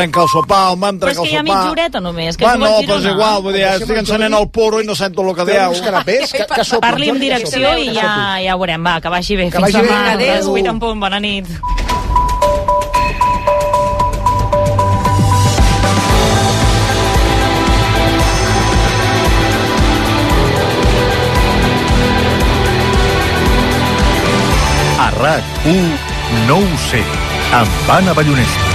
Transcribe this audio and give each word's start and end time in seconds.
trenca 0.00 0.22
el 0.24 0.28
sopar, 0.32 0.62
el 0.72 0.78
man 0.80 0.98
Però 1.00 1.10
és 1.12 1.16
trenca 1.20 1.28
que 1.28 1.30
hi 1.30 1.34
el 1.36 1.40
ha 1.40 1.44
mitja 1.46 1.58
sopar. 1.60 1.72
horeta 1.76 2.00
només, 2.00 2.36
que 2.40 2.44
Va, 2.48 2.54
no, 2.56 2.72
però 2.86 2.98
és 3.00 3.08
igual, 3.12 3.42
vull 3.44 3.56
dir, 3.58 3.64
estic 3.76 3.98
encenent 4.02 4.34
el 4.40 4.48
porro 4.50 4.80
i 4.80 4.88
no 4.88 4.94
sento 4.98 5.22
el 5.28 5.34
que 5.36 5.44
dieu. 5.52 5.68
uns 5.70 5.80
canapés, 5.84 6.32
que, 6.32 6.46
que 6.54 6.64
sopla. 6.64 6.90
Parli 6.90 7.10
amb 7.12 7.20
que 7.20 7.26
direcció 7.28 7.76
i 7.78 7.92
ja, 7.94 8.14
ja 8.44 8.56
ho 8.56 8.58
veurem. 8.64 8.84
Va, 8.86 8.98
que 9.00 9.08
vagi 9.12 9.36
bé. 9.36 9.50
Que 9.50 9.58
Fins 9.60 9.68
vagi 9.72 9.86
bé, 9.86 9.92
demà. 9.92 10.12
adéu. 10.16 10.32
A 10.32 10.36
les 10.40 10.46
8 10.56 10.70
en 10.74 10.80
punt. 10.80 11.00
Bona 11.00 11.20
nit. 11.20 11.46
A 24.98 25.08
RAC1 25.16 25.78
no 26.48 26.58
ho 26.60 26.76
sé, 26.90 27.02
amb 27.56 27.90
Anna 27.98 28.12
Ballonesa. 28.12 28.69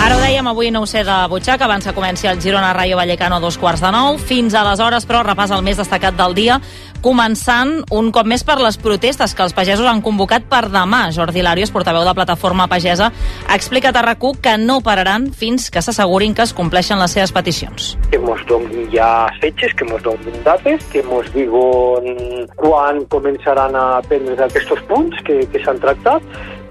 Ara 0.00 0.16
ho 0.16 0.20
dèiem, 0.22 0.46
avui 0.48 0.70
no 0.72 0.80
ho 0.80 0.86
sé 0.88 1.02
de 1.04 1.14
butxaca, 1.28 1.66
abans 1.66 1.84
que 1.84 1.92
comenci 1.92 2.24
el 2.26 2.38
Girona 2.40 2.72
Rayo 2.72 2.96
Vallecano 2.96 3.36
a 3.36 3.40
dos 3.40 3.58
quarts 3.60 3.82
de 3.84 3.90
nou. 3.92 4.16
Fins 4.16 4.54
aleshores, 4.56 5.04
però, 5.04 5.20
repàs 5.26 5.50
el 5.52 5.60
més 5.60 5.76
destacat 5.76 6.16
del 6.16 6.32
dia, 6.38 6.56
començant 7.04 7.82
un 7.92 8.08
cop 8.08 8.24
més 8.24 8.40
per 8.40 8.56
les 8.64 8.78
protestes 8.80 9.34
que 9.36 9.44
els 9.44 9.52
pagesos 9.52 9.84
han 9.84 10.00
convocat 10.00 10.46
per 10.48 10.70
demà. 10.72 11.02
Jordi 11.12 11.44
Larios, 11.44 11.72
portaveu 11.74 12.06
de 12.08 12.14
Plataforma 12.16 12.64
Pagesa, 12.72 13.10
ha 13.46 13.58
explicat 13.58 13.98
a 14.00 14.04
rac 14.06 14.24
que 14.40 14.56
no 14.56 14.80
pararan 14.80 15.30
fins 15.36 15.68
que 15.68 15.82
s'assegurin 15.84 16.32
que 16.32 16.48
es 16.48 16.54
compleixen 16.56 16.98
les 16.98 17.12
seves 17.12 17.32
peticions. 17.32 17.96
que 18.10 18.18
mos 18.18 18.40
donin 18.48 18.88
ja 18.92 19.28
fetges, 19.40 19.74
que 19.74 19.84
mos 19.84 20.02
donin 20.02 20.42
dates, 20.44 20.82
que 20.92 21.02
mos 21.02 21.28
diuen 21.32 22.48
quan 22.56 23.04
començaran 23.12 23.76
a 23.76 24.00
prendre 24.08 24.44
aquests 24.44 24.80
punts 24.88 25.16
que, 25.24 25.44
que 25.52 25.62
s'han 25.64 25.78
tractat 25.78 26.22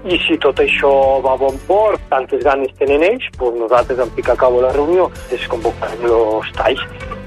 i 0.04 0.16
si 0.24 0.38
tot 0.40 0.60
això 0.62 0.90
va 1.24 1.34
a 1.36 1.40
bon 1.40 1.58
port, 1.68 2.00
tantes 2.08 2.42
ganes 2.44 2.72
tenen 2.80 3.04
ells, 3.04 3.26
doncs 3.36 3.60
nosaltres 3.60 4.00
en 4.00 4.12
picar 4.16 4.36
a 4.36 4.42
cabo 4.44 4.62
la 4.64 4.72
reunió 4.72 5.10
desconvocarem 5.30 6.06
els 6.08 6.52
talls 6.56 6.84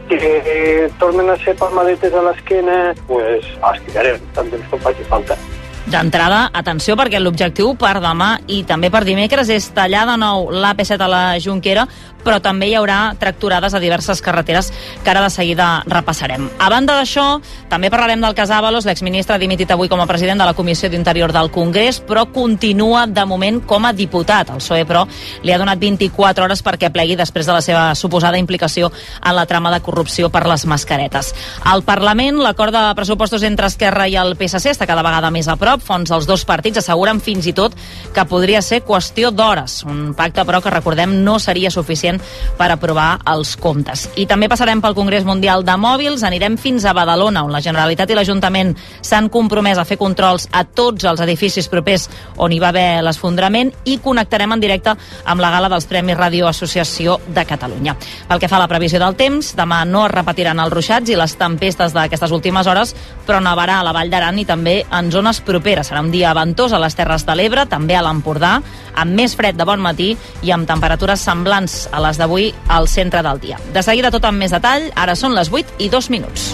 que 0.10 0.90
tornen 1.00 1.30
a 1.30 1.38
ser 1.44 1.56
palmadetes 1.58 2.14
a 2.14 2.24
l'esquena, 2.26 2.78
pues, 3.08 3.46
estirarem 3.74 4.20
tant 4.36 4.50
temps 4.52 4.72
com 4.72 4.82
faci 4.84 5.06
falta. 5.10 5.38
D'entrada, 5.84 6.46
atenció, 6.56 6.96
perquè 6.96 7.20
l'objectiu 7.20 7.74
per 7.76 7.98
demà 8.00 8.38
i 8.48 8.62
també 8.64 8.88
per 8.94 9.04
dimecres 9.04 9.50
és 9.52 9.68
tallar 9.76 10.06
de 10.08 10.16
nou 10.22 10.48
l'AP7 10.54 11.04
a 11.04 11.10
la 11.12 11.24
Junquera, 11.44 11.84
però 12.24 12.40
també 12.42 12.70
hi 12.70 12.76
haurà 12.80 13.14
tracturades 13.20 13.74
a 13.76 13.82
diverses 13.84 14.22
carreteres 14.24 14.72
que 15.04 15.12
ara 15.12 15.22
de 15.26 15.30
seguida 15.30 15.84
repassarem. 15.90 16.48
A 16.58 16.70
banda 16.72 16.96
d'això, 16.96 17.42
també 17.70 17.92
parlarem 17.92 18.24
del 18.24 18.36
cas 18.38 18.52
Ábalos, 18.54 18.88
l'exministre 18.88 19.36
ha 19.36 19.42
dimitit 19.42 19.72
avui 19.76 19.92
com 19.92 20.02
a 20.02 20.08
president 20.08 20.40
de 20.40 20.48
la 20.48 20.56
Comissió 20.56 20.90
d'Interior 20.90 21.34
del 21.36 21.52
Congrés, 21.52 22.00
però 22.00 22.26
continua 22.32 23.06
de 23.08 23.26
moment 23.26 23.60
com 23.68 23.86
a 23.86 23.94
diputat. 23.94 24.54
El 24.54 24.64
PSOE, 24.64 24.86
però, 24.88 25.04
li 25.44 25.52
ha 25.52 25.60
donat 25.60 25.80
24 25.80 26.46
hores 26.46 26.64
perquè 26.64 26.92
plegui 26.94 27.20
després 27.20 27.46
de 27.46 27.58
la 27.58 27.62
seva 27.62 27.84
suposada 27.96 28.40
implicació 28.40 28.92
en 29.20 29.36
la 29.36 29.46
trama 29.46 29.72
de 29.74 29.82
corrupció 29.84 30.32
per 30.32 30.46
les 30.48 30.66
mascaretes. 30.66 31.34
Al 31.66 31.84
Parlament, 31.84 32.40
l'acord 32.40 32.74
de 32.74 32.84
pressupostos 32.96 33.44
entre 33.44 33.68
Esquerra 33.68 34.08
i 34.08 34.16
el 34.16 34.38
PSC 34.40 34.72
està 34.72 34.88
cada 34.88 35.04
vegada 35.04 35.32
més 35.32 35.50
a 35.52 35.58
prop. 35.60 35.73
Fons 35.82 36.10
dels 36.10 36.28
dos 36.30 36.46
partits 36.46 36.82
asseguren 36.84 37.22
fins 37.24 37.48
i 37.50 37.54
tot 37.58 37.76
que 38.14 38.26
podria 38.30 38.62
ser 38.62 38.84
qüestió 38.86 39.32
d'hores. 39.32 39.82
Un 39.90 40.14
pacte, 40.18 40.46
però, 40.46 40.62
que 40.62 40.74
recordem 40.74 41.16
no 41.24 41.40
seria 41.40 41.72
suficient 41.72 42.22
per 42.58 42.70
aprovar 42.72 43.20
els 43.34 43.56
comptes. 43.58 44.08
I 44.20 44.28
també 44.30 44.50
passarem 44.52 44.82
pel 44.84 44.96
Congrés 44.98 45.26
Mundial 45.26 45.66
de 45.66 45.78
Mòbils, 45.80 46.24
anirem 46.24 46.58
fins 46.58 46.86
a 46.86 46.94
Badalona, 46.94 47.44
on 47.44 47.54
la 47.54 47.62
Generalitat 47.64 48.12
i 48.12 48.18
l'Ajuntament 48.18 48.76
s'han 49.02 49.30
compromès 49.34 49.80
a 49.80 49.88
fer 49.88 49.98
controls 49.98 50.48
a 50.52 50.64
tots 50.66 51.06
els 51.10 51.24
edificis 51.24 51.70
propers 51.72 52.10
on 52.38 52.52
hi 52.52 52.60
va 52.62 52.70
haver 52.74 53.04
l'esfondrament 53.06 53.72
i 53.90 53.98
connectarem 54.04 54.56
en 54.56 54.62
directe 54.64 54.94
amb 55.26 55.42
la 55.42 55.52
gala 55.54 55.70
dels 55.72 55.88
Premis 55.90 56.18
Ràdio 56.18 56.48
Associació 56.50 57.20
de 57.28 57.46
Catalunya. 57.48 57.96
Pel 58.28 58.42
que 58.42 58.50
fa 58.52 58.58
a 58.60 58.64
la 58.64 58.70
previsió 58.72 59.02
del 59.02 59.18
temps, 59.20 59.54
demà 59.58 59.84
no 59.90 60.06
es 60.08 60.14
repetiran 60.14 60.62
els 60.64 60.74
ruixats 60.74 61.10
i 61.10 61.18
les 61.20 61.36
tempestes 61.40 61.96
d'aquestes 61.96 62.34
últimes 62.36 62.68
hores, 62.68 62.96
però 63.28 63.42
nevarà 63.44 63.80
a 63.80 63.88
la 63.88 63.94
Vall 63.96 64.12
d'Aran 64.12 64.40
i 64.40 64.48
també 64.50 64.82
en 64.92 65.12
zones 65.12 65.42
properes. 65.42 65.63
Serà 65.64 66.02
un 66.04 66.12
dia 66.12 66.34
ventós 66.36 66.74
a 66.74 66.80
les 66.84 66.96
Terres 66.96 67.24
de 67.26 67.36
l'Ebre, 67.40 67.66
també 67.72 67.96
a 67.96 68.04
l'Empordà, 68.04 68.58
amb 69.00 69.16
més 69.16 69.36
fred 69.40 69.56
de 69.56 69.66
bon 69.66 69.80
matí 69.82 70.12
i 70.44 70.52
amb 70.52 70.68
temperatures 70.68 71.24
semblants 71.24 71.88
a 71.92 72.04
les 72.04 72.20
d'avui 72.20 72.52
al 72.68 72.90
centre 72.92 73.24
del 73.24 73.40
dia. 73.40 73.60
De 73.74 73.82
seguida 73.82 74.12
tot 74.12 74.26
amb 74.28 74.44
més 74.44 74.52
detall, 74.52 74.92
ara 74.96 75.16
són 75.16 75.34
les 75.38 75.50
8 75.52 75.80
i 75.80 75.90
2 75.90 76.10
minuts. 76.12 76.52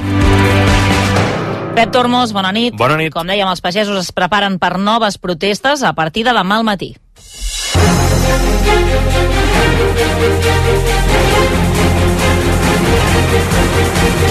Pep 1.76 1.92
Tormos, 1.96 2.34
bona 2.36 2.52
nit. 2.52 2.76
Bona 2.78 2.98
nit. 3.00 3.14
Com 3.14 3.28
dèiem, 3.28 3.50
els 3.50 3.62
pagesos 3.66 3.98
es 4.02 4.12
preparen 4.12 4.60
per 4.60 4.78
noves 4.78 5.18
protestes 5.18 5.84
a 5.84 5.94
partir 5.98 6.26
de 6.28 6.36
demà 6.36 6.60
al 6.60 6.68
matí. 6.68 6.96
Som, 7.18 7.96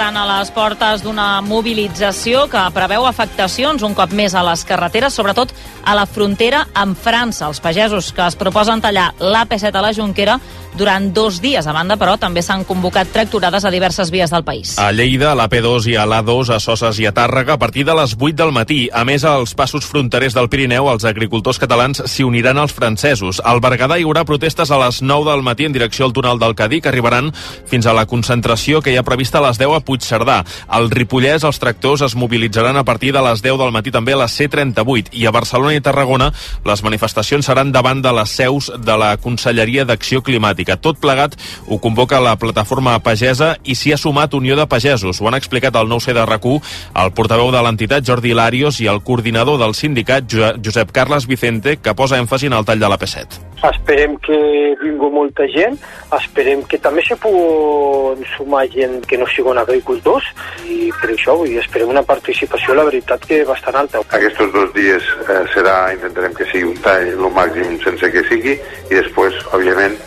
tant, 0.01 0.17
a 0.17 0.23
les 0.25 0.49
portes 0.49 1.03
d'una 1.05 1.43
mobilització 1.45 2.47
que 2.49 2.61
preveu 2.73 3.05
afectacions 3.05 3.83
un 3.85 3.93
cop 3.93 4.15
més 4.17 4.33
a 4.33 4.41
les 4.47 4.63
carreteres, 4.65 5.13
sobretot 5.13 5.53
a 5.85 5.93
la 5.97 6.07
frontera 6.09 6.63
amb 6.73 6.97
França. 6.97 7.45
Els 7.51 7.61
pagesos 7.61 8.09
que 8.15 8.25
es 8.25 8.37
proposen 8.39 8.81
tallar 8.81 9.11
l'AP7 9.19 9.77
a 9.77 9.83
la 9.85 9.93
Junquera 9.93 10.39
durant 10.77 11.11
dos 11.13 11.41
dies. 11.41 11.67
A 11.67 11.73
banda, 11.75 11.97
però, 11.99 12.15
també 12.19 12.41
s'han 12.41 12.63
convocat 12.65 13.11
tracturades 13.13 13.65
a 13.65 13.71
diverses 13.73 14.11
vies 14.11 14.31
del 14.31 14.45
país. 14.47 14.77
A 14.79 14.91
Lleida, 14.91 15.31
a 15.31 15.37
l'AP2 15.37 15.89
i 15.91 15.97
a 15.99 16.05
l'A2, 16.07 16.53
a 16.55 16.59
Soses 16.63 16.99
i 17.01 17.05
a 17.05 17.13
Tàrrega, 17.13 17.57
a 17.57 17.61
partir 17.61 17.85
de 17.85 17.95
les 17.97 18.15
8 18.17 18.37
del 18.39 18.53
matí. 18.55 18.87
A 18.93 19.03
més, 19.05 19.25
als 19.27 19.53
passos 19.53 19.85
fronterers 19.85 20.33
del 20.37 20.49
Pirineu, 20.49 20.89
els 20.91 21.05
agricultors 21.05 21.59
catalans 21.61 22.03
s'hi 22.05 22.25
uniran 22.25 22.57
als 22.57 22.73
francesos. 22.73 23.41
Al 23.43 23.61
Berguedà 23.61 23.99
hi 23.99 24.07
haurà 24.07 24.25
protestes 24.25 24.71
a 24.71 24.79
les 24.85 25.01
9 25.01 25.29
del 25.29 25.45
matí 25.45 25.67
en 25.67 25.75
direcció 25.75 26.07
al 26.07 26.13
túnel 26.15 26.39
del 26.39 26.55
Cadí, 26.55 26.81
que 26.81 26.89
arribaran 26.89 27.33
fins 27.67 27.85
a 27.85 27.93
la 27.93 28.07
concentració 28.07 28.81
que 28.81 28.93
hi 28.93 28.97
ha 28.97 29.05
prevista 29.07 29.39
a 29.39 29.47
les 29.49 29.59
10 29.59 29.77
a 29.77 29.83
Puigcerdà. 29.91 30.39
Al 30.71 30.87
Ripollès, 30.93 31.43
els 31.43 31.59
tractors 31.59 32.01
es 32.07 32.15
mobilitzaran 32.15 32.77
a 32.79 32.85
partir 32.87 33.11
de 33.11 33.21
les 33.25 33.41
10 33.43 33.57
del 33.59 33.73
matí 33.75 33.91
també 33.91 34.13
a 34.15 34.21
la 34.23 34.29
C38. 34.31 35.11
I 35.19 35.25
a 35.27 35.33
Barcelona 35.35 35.75
i 35.75 35.81
Tarragona, 35.83 36.29
les 36.65 36.83
manifestacions 36.85 37.45
seran 37.45 37.73
davant 37.75 37.99
de 38.01 38.13
les 38.15 38.31
seus 38.39 38.71
de 38.79 38.95
la 38.97 39.17
Conselleria 39.19 39.83
d'Acció 39.85 40.21
Climàtica. 40.23 40.77
Tot 40.79 41.01
plegat 41.03 41.35
ho 41.67 41.79
convoca 41.83 42.21
la 42.23 42.37
plataforma 42.39 42.95
pagesa 43.03 43.57
i 43.67 43.75
s'hi 43.75 43.91
ha 43.93 43.99
sumat 43.99 44.33
Unió 44.37 44.55
de 44.55 44.67
Pagesos. 44.71 45.19
Ho 45.21 45.27
han 45.27 45.35
explicat 45.35 45.75
al 45.75 45.89
9C 45.91 46.13
de 46.15 46.25
rac 46.25 46.41
el 46.41 47.11
portaveu 47.13 47.51
de 47.53 47.59
l'entitat 47.61 48.07
Jordi 48.07 48.31
Hilarios 48.31 48.79
i 48.81 48.87
el 48.87 49.01
coordinador 49.05 49.59
del 49.59 49.75
sindicat 49.75 50.25
Jo- 50.31 50.55
Josep 50.63 50.91
Carles 50.91 51.27
Vicente, 51.27 51.77
que 51.77 51.93
posa 51.93 52.17
èmfasi 52.17 52.47
en 52.47 52.53
el 52.57 52.65
tall 52.65 52.79
de 52.79 52.89
la 52.89 52.97
P7. 52.97 53.50
Esperem 53.61 54.15
que 54.25 54.37
vingui 54.81 55.09
molta 55.13 55.45
gent, 55.53 55.75
esperem 56.17 56.63
que 56.65 56.79
també 56.81 57.03
se 57.05 57.17
pugui 57.21 58.25
sumar 58.33 58.63
gent 58.73 59.03
que 59.05 59.19
no 59.21 59.27
siguin 59.29 59.59
agricultors 59.61 60.31
i 60.65 60.89
per 60.97 61.11
això 61.13 61.35
vull 61.37 61.59
esperem 61.61 61.93
una 61.93 62.01
participació, 62.01 62.73
la 62.73 62.87
veritat, 62.87 63.21
que 63.29 63.43
bastant 63.45 63.77
alta. 63.83 64.01
Aquests 64.17 64.49
dos 64.55 64.73
dies 64.73 65.05
eh, 65.27 65.43
serà, 65.53 65.75
intentarem 65.93 66.33
que 66.37 66.49
sigui 66.49 66.71
un 66.71 66.81
tall 66.81 67.13
el 67.13 67.29
màxim 67.37 67.77
sense 67.85 68.09
que 68.15 68.25
sigui 68.31 68.57
i 68.57 68.97
després, 68.97 69.37
òbviament, 69.53 69.97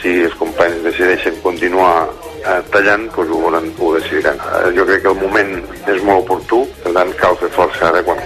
si 0.00 0.16
els 0.24 0.34
companys 0.40 0.80
decideixen 0.86 1.36
continuar 1.44 2.08
eh, 2.42 2.60
tallant, 2.72 3.06
doncs 3.14 3.30
ho, 3.30 3.42
volen, 3.44 3.68
ho 3.78 3.92
decidiran. 3.98 4.40
Eh, 4.40 4.72
jo 4.76 4.86
crec 4.88 5.04
que 5.04 5.12
el 5.12 5.20
moment 5.20 5.52
és 5.92 6.02
molt 6.06 6.24
oportú, 6.24 6.64
per 6.82 6.96
tant 6.96 7.12
cal 7.20 7.38
fer 7.44 7.52
força 7.54 7.90
ara 7.92 8.02
quan. 8.08 8.24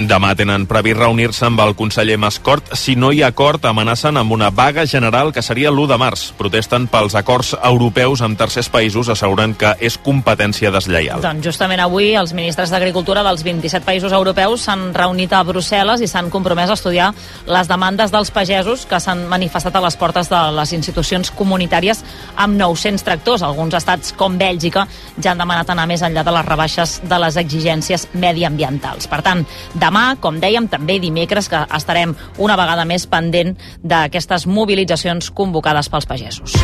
Demà 0.00 0.30
tenen 0.32 0.62
previst 0.64 0.96
reunir-se 0.96 1.44
amb 1.44 1.60
el 1.60 1.74
conseller 1.76 2.16
Mascort. 2.16 2.70
Si 2.78 2.94
no 2.96 3.10
hi 3.12 3.18
ha 3.20 3.28
acord, 3.34 3.66
amenacen 3.68 4.16
amb 4.16 4.32
una 4.32 4.48
vaga 4.48 4.86
general 4.88 5.28
que 5.32 5.42
seria 5.44 5.68
l'1 5.68 5.90
de 5.90 5.98
març. 6.00 6.22
Protesten 6.38 6.86
pels 6.88 7.12
acords 7.18 7.50
europeus 7.58 8.22
amb 8.24 8.38
tercers 8.40 8.70
països, 8.72 9.10
asseguren 9.12 9.52
que 9.60 9.74
és 9.76 9.98
competència 10.00 10.70
deslleial. 10.72 11.20
Doncs 11.20 11.44
justament 11.44 11.82
avui 11.84 12.14
els 12.16 12.32
ministres 12.32 12.72
d'Agricultura 12.72 13.24
dels 13.26 13.44
27 13.44 13.84
països 13.84 14.14
europeus 14.16 14.64
s'han 14.64 14.86
reunit 14.96 15.34
a 15.36 15.42
Brussel·les 15.44 16.00
i 16.00 16.08
s'han 16.08 16.30
compromès 16.32 16.72
a 16.72 16.78
estudiar 16.78 17.10
les 17.44 17.68
demandes 17.68 18.14
dels 18.14 18.32
pagesos 18.32 18.86
que 18.88 19.02
s'han 19.04 19.26
manifestat 19.28 19.76
a 19.76 19.84
les 19.84 20.00
portes 20.00 20.32
de 20.32 20.40
les 20.56 20.72
institucions 20.78 21.28
comunitàries 21.36 22.00
amb 22.36 22.56
900 22.56 23.04
tractors. 23.04 23.44
Alguns 23.44 23.76
estats, 23.76 24.14
com 24.16 24.40
Bèlgica, 24.40 24.86
ja 25.20 25.34
han 25.34 25.44
demanat 25.44 25.76
anar 25.76 25.84
més 25.90 26.00
enllà 26.00 26.24
de 26.24 26.36
les 26.38 26.48
rebaixes 26.48 26.98
de 27.04 27.20
les 27.20 27.36
exigències 27.36 28.08
mediambientals. 28.14 29.04
Per 29.10 29.20
tant, 29.20 29.44
demà, 29.90 30.14
com 30.22 30.38
dèiem, 30.40 30.70
també 30.70 31.00
dimecres, 31.02 31.50
que 31.50 31.64
estarem 31.76 32.14
una 32.38 32.56
vegada 32.58 32.86
més 32.86 33.08
pendent 33.10 33.56
d'aquestes 33.82 34.46
mobilitzacions 34.46 35.32
convocades 35.34 35.90
pels 35.90 36.06
pagesos. 36.06 36.56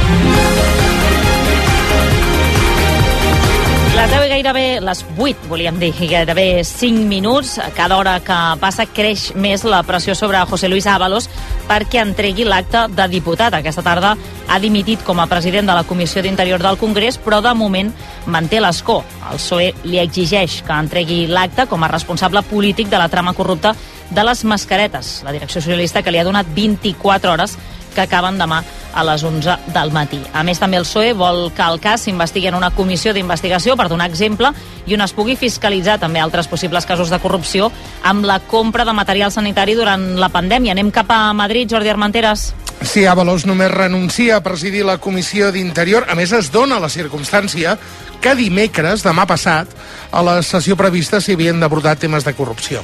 Les 3.96 4.10
10 4.12 4.26
i 4.26 4.28
gairebé 4.28 4.64
les 4.84 4.98
8, 5.16 5.48
volíem 5.48 5.78
dir, 5.80 5.88
gairebé 5.96 6.62
5 6.68 7.06
minuts. 7.08 7.54
Cada 7.74 7.96
hora 7.96 8.18
que 8.20 8.36
passa 8.60 8.84
creix 8.92 9.30
més 9.34 9.64
la 9.64 9.80
pressió 9.88 10.14
sobre 10.14 10.42
José 10.50 10.68
Luis 10.68 10.86
Ábalos 10.86 11.30
perquè 11.68 12.00
entregui 12.02 12.46
l'acte 12.46 12.86
de 12.94 13.08
diputat. 13.10 13.54
Aquesta 13.58 13.84
tarda 13.84 14.14
ha 14.48 14.58
dimitit 14.62 15.02
com 15.04 15.20
a 15.20 15.28
president 15.30 15.68
de 15.68 15.74
la 15.76 15.84
Comissió 15.84 16.22
d'Interior 16.22 16.62
del 16.62 16.78
Congrés, 16.78 17.18
però 17.18 17.42
de 17.42 17.52
moment 17.54 17.92
manté 18.26 18.60
l'escó. 18.60 19.02
El 19.30 19.40
PSOE 19.40 19.72
li 19.84 20.00
exigeix 20.02 20.62
que 20.66 20.78
entregui 20.78 21.26
l'acte 21.26 21.66
com 21.66 21.82
a 21.82 21.92
responsable 21.92 22.42
polític 22.46 22.90
de 22.92 22.98
la 22.98 23.10
trama 23.12 23.34
corrupta 23.34 23.74
de 24.10 24.24
les 24.24 24.44
mascaretes. 24.44 25.22
La 25.26 25.34
direcció 25.34 25.60
socialista 25.60 26.02
que 26.02 26.12
li 26.14 26.18
ha 26.18 26.26
donat 26.26 26.46
24 26.54 27.32
hores 27.32 27.56
que 27.96 28.04
acaben 28.04 28.36
demà 28.38 28.60
a 28.96 29.04
les 29.04 29.24
11 29.24 29.72
del 29.74 29.92
matí. 29.92 30.20
A 30.32 30.44
més, 30.44 30.60
també 30.60 30.78
el 30.80 30.86
PSOE 30.86 31.14
vol 31.16 31.50
que 31.56 31.64
el 31.64 31.80
cas 31.80 32.06
s'investigui 32.06 32.50
en 32.52 32.58
una 32.58 32.72
comissió 32.76 33.12
d'investigació 33.16 33.76
per 33.76 33.88
donar 33.92 34.10
exemple 34.10 34.52
i 34.86 34.96
on 34.96 35.04
es 35.04 35.16
pugui 35.16 35.36
fiscalitzar 35.36 35.98
també 36.00 36.20
altres 36.20 36.48
possibles 36.48 36.86
casos 36.88 37.12
de 37.12 37.20
corrupció 37.20 37.70
amb 38.04 38.24
la 38.28 38.38
compra 38.40 38.84
de 38.84 38.96
material 38.96 39.32
sanitari 39.32 39.74
durant 39.74 40.14
la 40.20 40.30
pandèmia. 40.32 40.76
Anem 40.76 40.92
cap 40.94 41.10
a 41.10 41.32
Madrid, 41.36 41.68
Jordi 41.72 41.92
Armenteres. 41.92 42.52
Sí, 42.84 43.06
Avalos 43.08 43.46
només 43.48 43.72
renuncia 43.72 44.36
a 44.36 44.42
presidir 44.44 44.84
la 44.84 44.98
Comissió 45.00 45.48
d'Interior. 45.52 46.04
A 46.12 46.14
més, 46.14 46.32
es 46.36 46.50
dona 46.52 46.78
la 46.80 46.90
circumstància 46.92 47.76
que 48.20 48.34
dimecres, 48.36 49.04
demà 49.04 49.24
passat, 49.28 49.70
a 50.12 50.22
la 50.24 50.36
sessió 50.44 50.76
prevista 50.76 51.20
s'hi 51.20 51.36
havien 51.36 51.60
d'abordar 51.60 51.96
temes 52.00 52.24
de 52.24 52.34
corrupció. 52.36 52.82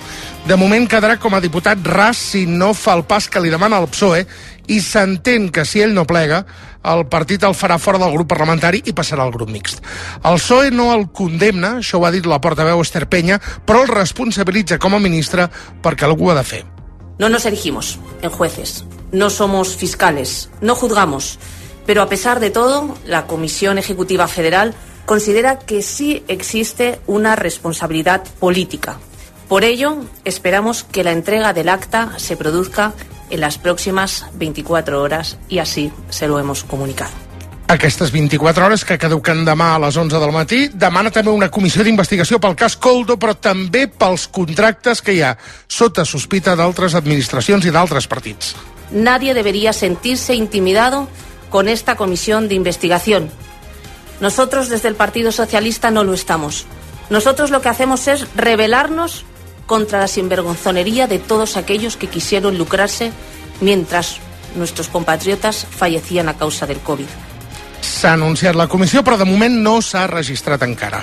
De 0.49 0.56
moment 0.56 0.88
quedarà 0.88 1.19
com 1.20 1.35
a 1.37 1.43
diputat 1.44 1.85
ras 1.87 2.19
si 2.32 2.47
no 2.47 2.73
fa 2.75 2.97
el 2.99 3.05
pas 3.09 3.29
que 3.29 3.41
li 3.41 3.53
demana 3.53 3.81
el 3.81 3.88
PSOE 3.93 4.26
i 4.72 4.80
s'entén 4.80 5.50
que 5.52 5.66
si 5.69 5.82
ell 5.84 5.92
no 5.92 6.06
plega, 6.08 6.42
el 6.88 7.04
partit 7.12 7.44
el 7.44 7.54
farà 7.54 7.76
fora 7.78 8.00
del 8.00 8.14
grup 8.14 8.30
parlamentari 8.32 8.80
i 8.88 8.94
passarà 8.96 9.26
al 9.26 9.34
grup 9.34 9.50
mixt. 9.52 9.82
El 10.24 10.38
PSOE 10.40 10.70
no 10.72 10.90
el 10.94 11.08
condemna, 11.14 11.76
això 11.82 12.00
ho 12.00 12.06
ha 12.08 12.12
dit 12.14 12.26
la 12.26 12.40
portaveu 12.42 12.80
Esther 12.82 13.04
Peña, 13.12 13.38
però 13.38 13.84
el 13.84 13.92
responsabilitza 13.92 14.80
com 14.82 14.96
a 14.96 15.02
ministre 15.02 15.48
perquè 15.84 16.08
algú 16.08 16.30
ha 16.30 16.38
de 16.38 16.46
fer. 16.46 16.62
No 17.19 17.28
nos 17.28 17.44
erigimos 17.46 17.98
en 18.22 18.30
jueces, 18.30 18.84
no 19.12 19.28
somos 19.30 19.76
fiscales, 19.76 20.48
no 20.60 20.75
juzgamos, 20.75 21.38
pero 21.86 22.02
a 22.02 22.08
pesar 22.08 22.40
de 22.40 22.50
todo, 22.50 22.96
la 23.06 23.26
Comisión 23.26 23.78
Ejecutiva 23.78 24.26
Federal 24.26 24.75
considera 25.04 25.58
que 25.58 25.82
sí 25.82 26.25
existe 26.28 27.00
una 27.06 27.36
responsabilidad 27.36 28.25
política. 28.40 28.98
Por 29.48 29.64
ello, 29.64 29.98
esperamos 30.25 30.82
que 30.84 31.04
la 31.04 31.12
entrega 31.12 31.52
del 31.52 31.68
acta 31.68 32.12
se 32.16 32.36
produzca 32.36 32.94
en 33.32 33.40
las 33.40 33.58
próximas 33.58 34.26
24 34.34 35.00
horas 35.00 35.38
y 35.49 35.58
así 35.58 35.90
se 36.11 36.29
lo 36.29 36.38
hemos 36.38 36.64
comunicado. 36.64 37.11
Aquestes 37.67 38.12
24 38.12 38.67
hores 38.67 38.84
que 38.84 38.99
caduquen 39.00 39.46
demà 39.49 39.70
a 39.73 39.79
les 39.81 39.96
11 39.96 40.19
del 40.20 40.32
matí 40.34 40.58
demana 40.69 41.08
també 41.08 41.32
una 41.32 41.49
comissió 41.49 41.81
d'investigació 41.87 42.37
pel 42.37 42.52
cas 42.61 42.76
Coldo, 42.76 43.17
però 43.17 43.32
també 43.32 43.87
pels 43.88 44.26
contractes 44.29 45.00
que 45.00 45.14
hi 45.17 45.23
ha 45.25 45.31
sota 45.64 46.05
sospita 46.05 46.52
d'altres 46.52 46.93
administracions 46.94 47.64
i 47.64 47.73
d'altres 47.73 48.06
partits. 48.12 48.52
Nadie 48.93 49.32
debería 49.32 49.73
sentirse 49.73 50.35
intimidado 50.35 51.08
con 51.49 51.67
esta 51.67 51.96
comisión 51.96 52.46
de 52.49 52.56
investigación. 52.56 53.31
Nosotros 54.20 54.69
desde 54.69 54.88
el 54.88 54.94
Partido 54.94 55.32
Socialista 55.32 55.90
no 55.90 56.05
lo 56.05 56.12
estamos. 56.12 56.67
Nosotros 57.08 57.50
lo 57.50 57.62
que 57.62 57.70
hacemos 57.70 58.06
es 58.06 58.26
rebelarnos 58.37 59.25
contra 59.72 60.00
la 60.00 60.06
sinvergonzonería 60.06 61.06
de 61.06 61.19
todos 61.19 61.56
aquellos 61.56 61.96
que 61.96 62.06
quisieron 62.06 62.58
lucrarse 62.58 63.10
mientras 63.62 64.19
nuestros 64.54 64.88
compatriotas 64.88 65.64
fallecían 65.64 66.28
a 66.28 66.36
causa 66.36 66.66
del 66.66 66.76
COVID. 66.84 67.08
S'ha 67.80 68.12
anunciat 68.12 68.52
la 68.52 68.69
comissió, 68.69 69.00
però 69.00 69.16
de 69.16 69.24
moment 69.24 69.56
no 69.64 69.78
s'ha 69.80 70.04
registrat 70.10 70.60
encara. 70.69 71.00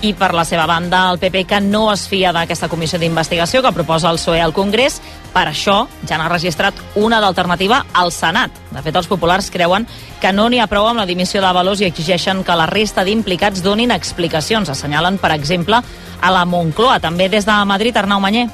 I 0.00 0.12
per 0.14 0.30
la 0.30 0.44
seva 0.46 0.62
banda, 0.70 1.08
el 1.10 1.18
PP 1.18 1.40
que 1.50 1.58
no 1.60 1.88
es 1.90 2.04
fia 2.06 2.30
d'aquesta 2.30 2.68
comissió 2.70 3.00
d'investigació 3.02 3.64
que 3.64 3.72
proposa 3.74 4.12
el 4.12 4.20
PSOE 4.20 4.38
al 4.38 4.54
Congrés, 4.54 5.00
per 5.34 5.48
això 5.50 5.88
ja 6.06 6.20
n'ha 6.20 6.28
registrat 6.30 6.78
una 6.94 7.18
d'alternativa 7.18 7.80
al 7.92 8.12
Senat. 8.14 8.54
De 8.70 8.82
fet, 8.84 8.94
els 8.94 9.10
populars 9.10 9.50
creuen 9.50 9.88
que 10.22 10.30
no 10.32 10.46
n'hi 10.48 10.62
ha 10.62 10.68
prou 10.70 10.86
amb 10.86 11.02
la 11.02 11.08
dimissió 11.08 11.42
de 11.42 11.50
Valós 11.50 11.82
i 11.82 11.88
exigeixen 11.90 12.44
que 12.46 12.56
la 12.56 12.68
resta 12.70 13.02
d'implicats 13.02 13.64
donin 13.66 13.90
explicacions. 13.90 14.70
Assenyalen, 14.70 15.18
per 15.18 15.32
exemple, 15.34 15.82
a 16.22 16.30
la 16.30 16.46
Moncloa. 16.46 17.00
També 17.02 17.28
des 17.28 17.46
de 17.46 17.58
Madrid, 17.66 17.96
Arnau 17.96 18.22
Manyer. 18.22 18.46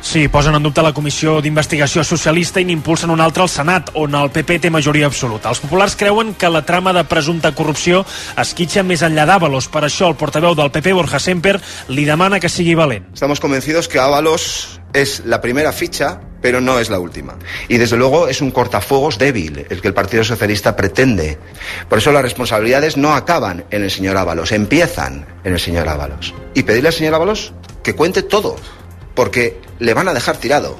Sí, 0.00 0.28
posen 0.28 0.54
en 0.54 0.62
dubte 0.62 0.82
la 0.84 0.92
comissió 0.94 1.40
d'investigació 1.42 2.04
socialista 2.06 2.60
i 2.62 2.66
n'impulsen 2.68 3.10
una 3.10 3.24
altra 3.26 3.42
al 3.42 3.50
Senat, 3.50 3.90
on 3.98 4.14
el 4.14 4.30
PP 4.30 4.60
té 4.62 4.70
majoria 4.70 5.08
absoluta. 5.10 5.50
Els 5.50 5.60
populars 5.60 5.96
creuen 5.98 6.34
que 6.38 6.50
la 6.52 6.62
trama 6.66 6.92
de 6.94 7.02
presumpta 7.08 7.52
corrupció 7.56 8.04
esquitxa 8.38 8.84
més 8.86 9.02
enllà 9.02 9.26
d'Àvalos. 9.26 9.68
Per 9.72 9.82
això 9.86 10.08
el 10.08 10.16
portaveu 10.16 10.54
del 10.54 10.70
PP, 10.70 10.94
Borja 10.94 11.20
Semper, 11.20 11.56
li 11.88 12.06
demana 12.06 12.40
que 12.40 12.52
sigui 12.52 12.76
valent. 12.78 13.10
Estamos 13.14 13.40
convencidos 13.40 13.88
que 13.88 13.98
Ábalos 13.98 14.80
es 14.92 15.22
la 15.26 15.40
primera 15.40 15.72
ficha, 15.72 16.20
pero 16.40 16.60
no 16.60 16.78
es 16.78 16.88
la 16.88 16.98
última. 16.98 17.36
Y 17.68 17.76
desde 17.76 17.96
luego 17.96 18.28
es 18.28 18.40
un 18.40 18.50
cortafuegos 18.50 19.18
débil, 19.18 19.66
el 19.68 19.80
que 19.80 19.88
el 19.88 19.94
Partido 19.94 20.24
Socialista 20.24 20.76
pretende. 20.76 21.38
Por 21.88 21.98
eso 21.98 22.12
las 22.12 22.22
responsabilidades 22.22 22.96
no 22.96 23.14
acaban 23.14 23.64
en 23.70 23.82
el 23.82 23.90
señor 23.90 24.16
Ábalos, 24.16 24.52
empiezan 24.52 25.26
en 25.44 25.52
el 25.54 25.60
señor 25.60 25.88
Ábalos. 25.88 26.34
Y 26.54 26.62
pedirle 26.62 26.88
al 26.88 26.94
señor 26.94 27.14
Ábalos 27.14 27.52
que 27.82 27.94
cuente 27.94 28.22
todo, 28.22 28.56
porque 29.16 29.58
le 29.80 29.94
van 29.94 30.06
a 30.06 30.14
dejar 30.14 30.36
tirado. 30.36 30.76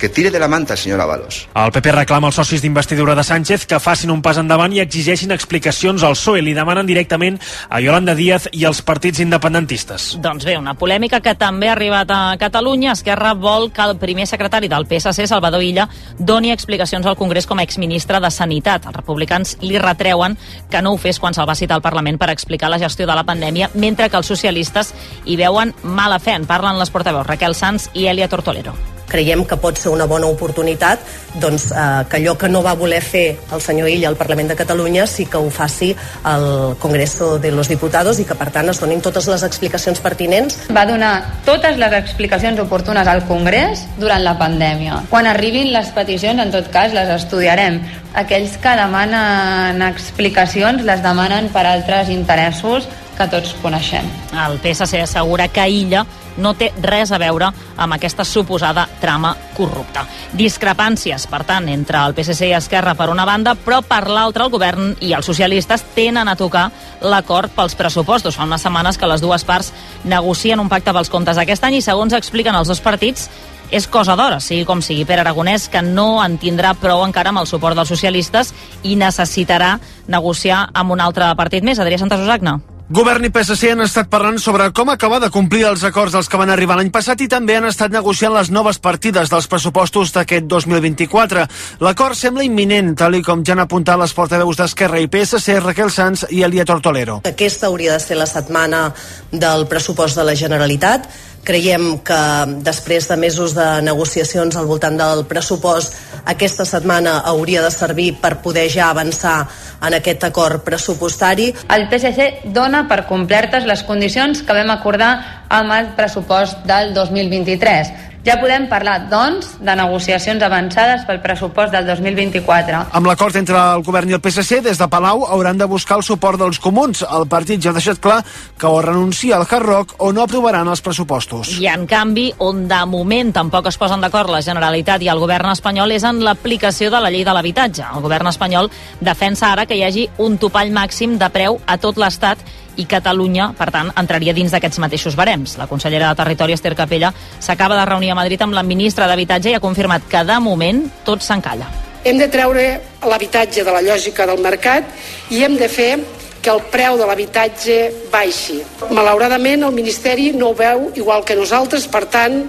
Que 0.00 0.08
tire 0.08 0.30
de 0.30 0.38
la 0.40 0.48
manta, 0.48 0.78
senyor 0.78 0.98
Ábalos. 1.02 1.46
El 1.54 1.72
PP 1.72 1.92
reclama 1.92 2.30
als 2.30 2.38
socis 2.40 2.62
d'investidura 2.64 3.12
de 3.14 3.20
Sánchez 3.20 3.66
que 3.68 3.76
facin 3.84 4.08
un 4.10 4.22
pas 4.24 4.38
endavant 4.40 4.72
i 4.72 4.78
exigeixin 4.80 5.34
explicacions 5.34 6.00
al 6.02 6.14
PSOE. 6.16 6.40
Li 6.40 6.54
demanen 6.56 6.86
directament 6.88 7.36
a 7.68 7.82
Yolanda 7.84 8.14
Díaz 8.16 8.46
i 8.56 8.64
als 8.64 8.80
partits 8.80 9.20
independentistes. 9.20 10.14
Doncs 10.24 10.46
bé, 10.48 10.54
una 10.56 10.72
polèmica 10.72 11.20
que 11.20 11.34
també 11.36 11.68
ha 11.68 11.74
arribat 11.74 12.14
a 12.16 12.20
Catalunya. 12.40 12.94
Esquerra 12.96 13.34
vol 13.34 13.68
que 13.76 13.84
el 13.84 13.98
primer 14.00 14.24
secretari 14.26 14.70
del 14.72 14.86
PSC, 14.88 15.26
Salvador 15.28 15.60
Illa, 15.60 15.84
doni 16.16 16.48
explicacions 16.50 17.04
al 17.04 17.18
Congrés 17.20 17.44
com 17.46 17.60
a 17.60 17.66
exministre 17.68 18.22
de 18.24 18.30
Sanitat. 18.32 18.86
Els 18.88 18.96
republicans 18.96 19.58
li 19.60 19.76
retreuen 19.76 20.38
que 20.70 20.80
no 20.80 20.94
ho 20.94 21.02
fes 21.02 21.20
quan 21.20 21.36
se'l 21.36 21.48
va 21.50 21.58
citar 21.60 21.76
al 21.76 21.84
Parlament 21.84 22.16
per 22.16 22.30
explicar 22.32 22.72
la 22.72 22.80
gestió 22.80 23.04
de 23.04 23.18
la 23.20 23.26
pandèmia, 23.28 23.68
mentre 23.74 24.08
que 24.08 24.16
els 24.16 24.32
socialistes 24.32 24.94
hi 25.26 25.36
veuen 25.36 25.74
mala 25.82 26.16
fe. 26.18 26.32
En 26.40 26.48
parlen 26.48 26.80
les 26.80 26.88
portaveus 26.88 27.28
Raquel 27.28 27.54
Sanz 27.54 27.90
i 27.92 28.08
Elia 28.08 28.30
Tortolero 28.32 28.72
creiem 29.10 29.44
que 29.44 29.58
pot 29.60 29.78
ser 29.78 29.90
una 29.90 30.06
bona 30.06 30.30
oportunitat 30.30 31.02
doncs, 31.42 31.70
eh, 31.70 32.04
que 32.08 32.18
allò 32.18 32.36
que 32.38 32.48
no 32.48 32.62
va 32.62 32.74
voler 32.78 33.02
fer 33.02 33.38
el 33.52 33.60
senyor 33.62 33.88
Illa 33.90 34.08
al 34.08 34.16
Parlament 34.16 34.50
de 34.50 34.56
Catalunya 34.56 35.06
sí 35.06 35.26
que 35.26 35.36
ho 35.38 35.50
faci 35.50 35.94
al 36.24 36.76
Congreso 36.78 37.38
de 37.38 37.50
los 37.52 37.68
Diputados 37.68 38.18
i 38.20 38.24
que 38.24 38.38
per 38.38 38.50
tant 38.54 38.70
es 38.70 38.80
donin 38.80 39.02
totes 39.02 39.28
les 39.30 39.42
explicacions 39.46 40.00
pertinents. 40.00 40.58
Va 40.74 40.86
donar 40.86 41.42
totes 41.44 41.78
les 41.78 41.94
explicacions 41.98 42.58
oportunes 42.62 43.06
al 43.06 43.24
Congrés 43.28 43.86
durant 43.98 44.22
la 44.24 44.36
pandèmia. 44.38 45.02
Quan 45.10 45.26
arribin 45.26 45.72
les 45.74 45.90
peticions, 45.94 46.40
en 46.40 46.54
tot 46.54 46.70
cas, 46.72 46.94
les 46.94 47.10
estudiarem. 47.14 47.80
Aquells 48.14 48.56
que 48.62 48.74
demanen 48.78 49.82
explicacions 49.86 50.82
les 50.86 51.02
demanen 51.02 51.50
per 51.54 51.66
altres 51.66 52.10
interessos 52.10 52.88
que 53.20 53.28
tots 53.28 53.52
coneixem. 53.60 54.06
El 54.32 54.58
PSC 54.62 55.02
assegura 55.04 55.48
que 55.52 55.66
Illa 55.68 56.06
no 56.40 56.54
té 56.58 56.70
res 56.82 57.12
a 57.12 57.18
veure 57.20 57.50
amb 57.76 57.94
aquesta 57.94 58.24
suposada 58.24 58.86
trama 59.00 59.34
corrupta. 59.56 60.06
Discrepàncies, 60.36 61.26
per 61.30 61.44
tant, 61.48 61.68
entre 61.68 62.00
el 62.00 62.16
PSC 62.16 62.50
i 62.50 62.56
Esquerra 62.56 62.96
per 62.98 63.10
una 63.12 63.26
banda, 63.28 63.54
però 63.54 63.82
per 63.86 64.06
l'altra 64.08 64.46
el 64.46 64.52
govern 64.52 64.94
i 65.00 65.12
els 65.16 65.28
socialistes 65.28 65.84
tenen 65.94 66.28
a 66.28 66.36
tocar 66.36 66.70
l'acord 67.02 67.52
pels 67.54 67.76
pressupostos. 67.78 68.36
Fa 68.36 68.48
unes 68.48 68.64
setmanes 68.64 68.98
que 68.98 69.08
les 69.10 69.22
dues 69.22 69.44
parts 69.44 69.72
negocien 70.04 70.60
un 70.60 70.72
pacte 70.72 70.94
pels 70.96 71.12
comptes 71.12 71.38
d'aquest 71.38 71.68
any 71.68 71.78
i, 71.78 71.84
segons 71.84 72.16
expliquen 72.16 72.56
els 72.56 72.68
dos 72.68 72.82
partits, 72.82 73.28
és 73.70 73.86
cosa 73.86 74.16
d'hora, 74.18 74.40
sigui 74.42 74.64
com 74.66 74.82
sigui. 74.82 75.06
Pere 75.06 75.22
Aragonès, 75.22 75.68
que 75.70 75.82
no 75.86 76.18
en 76.24 76.36
tindrà 76.42 76.74
prou 76.74 77.04
encara 77.06 77.30
amb 77.30 77.44
el 77.44 77.50
suport 77.50 77.78
dels 77.78 77.92
socialistes 77.92 78.52
i 78.82 78.96
necessitarà 78.98 79.76
negociar 80.10 80.66
amb 80.74 80.96
un 80.96 81.06
altre 81.06 81.30
partit 81.38 81.66
més. 81.66 81.78
Adrià 81.78 82.02
Santasusagna. 82.02 82.58
Govern 82.90 83.22
i 83.22 83.28
PSC 83.30 83.68
han 83.70 83.84
estat 83.84 84.08
parlant 84.10 84.40
sobre 84.42 84.64
com 84.74 84.88
acabar 84.90 85.20
de 85.22 85.28
complir 85.30 85.60
els 85.68 85.84
acords 85.86 86.10
dels 86.10 86.26
que 86.26 86.38
van 86.40 86.50
arribar 86.50 86.74
l'any 86.74 86.88
passat 86.90 87.20
i 87.22 87.28
també 87.30 87.54
han 87.54 87.68
estat 87.68 87.94
negociant 87.94 88.34
les 88.34 88.50
noves 88.50 88.80
partides 88.82 89.30
dels 89.30 89.46
pressupostos 89.46 90.10
d'aquest 90.16 90.48
2024. 90.50 91.44
L'acord 91.86 92.18
sembla 92.18 92.42
imminent, 92.42 92.96
tal 92.98 93.14
i 93.14 93.22
com 93.22 93.44
ja 93.46 93.54
han 93.54 93.62
apuntat 93.62 94.00
les 94.00 94.10
portaveus 94.10 94.58
d'Esquerra 94.58 94.98
i 94.98 95.06
PSC, 95.06 95.60
Raquel 95.62 95.94
Sanz 95.94 96.26
i 96.34 96.42
Elia 96.42 96.66
Tortolero. 96.66 97.20
Aquesta 97.30 97.70
hauria 97.70 97.94
de 97.94 98.02
ser 98.02 98.18
la 98.18 98.26
setmana 98.26 98.88
del 99.30 99.68
pressupost 99.70 100.18
de 100.18 100.26
la 100.26 100.34
Generalitat. 100.34 101.06
Creiem 101.44 101.98
que 102.04 102.20
després 102.66 103.08
de 103.08 103.16
mesos 103.16 103.54
de 103.56 103.66
negociacions 103.82 104.56
al 104.56 104.68
voltant 104.68 104.98
del 105.00 105.24
pressupost, 105.30 105.96
aquesta 106.28 106.66
setmana 106.68 107.20
hauria 107.30 107.62
de 107.64 107.70
servir 107.72 108.12
per 108.20 108.36
poder 108.44 108.68
ja 108.72 108.90
avançar 108.90 109.48
en 109.80 109.96
aquest 109.96 110.24
acord 110.28 110.62
pressupostari. 110.66 111.50
El 111.72 111.88
PSC 111.88 112.52
dona 112.52 112.84
per 112.90 113.06
complertes 113.08 113.64
les 113.66 113.82
condicions 113.88 114.44
que 114.44 114.56
vam 114.56 114.70
acordar 114.74 115.12
amb 115.48 115.72
el 115.78 115.92
pressupost 115.96 116.64
del 116.68 116.94
2023. 116.94 118.09
Ja 118.20 118.34
podem 118.36 118.66
parlar, 118.68 119.06
doncs, 119.08 119.54
de 119.64 119.74
negociacions 119.78 120.42
avançades 120.44 121.06
pel 121.08 121.22
pressupost 121.24 121.72
del 121.72 121.86
2024. 121.88 122.82
Amb 122.92 123.08
l'acord 123.08 123.38
entre 123.40 123.56
el 123.56 123.84
govern 123.86 124.12
i 124.12 124.16
el 124.18 124.20
PSC, 124.20 124.58
des 124.66 124.76
de 124.76 124.88
Palau 124.92 125.24
hauran 125.24 125.56
de 125.56 125.64
buscar 125.64 125.96
el 125.96 126.04
suport 126.04 126.36
dels 126.36 126.60
comuns. 126.60 127.00
El 127.00 127.24
partit 127.32 127.64
ja 127.64 127.72
ha 127.72 127.78
deixat 127.78 127.96
clar 127.96 128.18
que 128.60 128.68
o 128.68 128.82
renuncia 128.84 129.38
al 129.38 129.46
Hard 129.48 129.64
Rock 129.64 129.94
o 130.04 130.12
no 130.12 130.26
aprovaran 130.28 130.68
els 130.68 130.84
pressupostos. 130.84 131.54
I, 131.56 131.70
en 131.72 131.88
canvi, 131.88 132.28
on 132.44 132.66
de 132.68 132.84
moment 132.84 133.32
tampoc 133.32 133.72
es 133.72 133.80
posen 133.80 134.04
d'acord 134.04 134.28
la 134.28 134.44
Generalitat 134.44 135.00
i 135.00 135.08
el 135.08 135.24
govern 135.24 135.54
espanyol 135.54 135.96
és 135.96 136.04
en 136.04 136.20
l'aplicació 136.20 136.92
de 136.92 137.00
la 137.00 137.08
llei 137.08 137.24
de 137.24 137.32
l'habitatge. 137.32 137.88
El 137.88 138.04
govern 138.04 138.28
espanyol 138.28 138.68
defensa 139.00 139.54
ara 139.54 139.64
que 139.64 139.80
hi 139.80 139.86
hagi 139.88 140.10
un 140.20 140.36
topall 140.36 140.76
màxim 140.76 141.16
de 141.16 141.32
preu 141.32 141.56
a 141.64 141.80
tot 141.80 141.96
l'Estat 141.96 142.44
i 142.80 142.86
Catalunya, 142.88 143.50
per 143.58 143.68
tant, 143.74 143.90
entraria 144.00 144.32
dins 144.36 144.52
d'aquests 144.54 144.80
mateixos 144.80 145.16
barems. 145.18 145.58
La 145.60 145.68
consellera 145.68 146.08
de 146.08 146.18
Territori, 146.22 146.56
Esther 146.56 146.74
Capella, 146.78 147.12
s'acaba 147.38 147.76
de 147.76 147.84
reunir 147.88 148.14
a 148.14 148.18
Madrid 148.18 148.40
amb 148.42 148.56
la 148.56 148.64
ministra 148.64 149.08
d'Habitatge 149.10 149.52
i 149.52 149.58
ha 149.58 149.62
confirmat 149.62 150.08
que, 150.08 150.24
de 150.24 150.38
moment, 150.40 150.86
tot 151.04 151.22
s'encalla. 151.26 151.68
Hem 152.04 152.16
de 152.16 152.30
treure 152.32 152.64
l'habitatge 153.04 153.62
de 153.66 153.74
la 153.74 153.82
lògica 153.84 154.24
del 154.26 154.40
mercat 154.40 154.88
i 155.36 155.44
hem 155.44 155.58
de 155.60 155.68
fer 155.68 155.92
que 156.40 156.48
el 156.48 156.62
preu 156.72 156.96
de 156.96 157.04
l'habitatge 157.04 157.76
baixi. 158.12 158.62
Malauradament, 158.96 159.66
el 159.68 159.76
Ministeri 159.76 160.30
no 160.32 160.50
ho 160.50 160.56
veu 160.56 160.88
igual 160.96 161.24
que 161.28 161.36
nosaltres, 161.36 161.84
per 161.92 162.06
tant, 162.08 162.40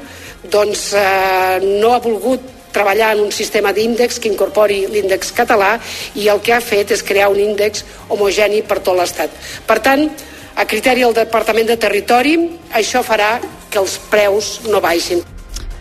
doncs, 0.48 0.94
eh, 0.96 1.60
no 1.84 1.92
ha 1.94 2.00
volgut 2.00 2.61
treballar 2.74 3.14
en 3.16 3.26
un 3.28 3.32
sistema 3.32 3.74
d'índex 3.74 4.20
que 4.20 4.32
incorpori 4.32 4.86
l'índex 4.92 5.34
català 5.38 5.78
i 6.16 6.28
el 6.32 6.42
que 6.42 6.54
ha 6.56 6.62
fet 6.62 6.92
és 6.92 7.04
crear 7.04 7.30
un 7.32 7.40
índex 7.40 7.86
homogeni 8.10 8.62
per 8.64 8.80
tot 8.80 8.98
l'Estat. 8.98 9.34
Per 9.68 9.80
tant, 9.84 10.08
a 10.56 10.66
criteri 10.66 11.06
del 11.06 11.16
Departament 11.16 11.68
de 11.68 11.78
Territori, 11.80 12.38
això 12.76 13.04
farà 13.04 13.38
que 13.72 13.80
els 13.80 13.98
preus 14.12 14.60
no 14.68 14.82
baixin. 14.84 15.24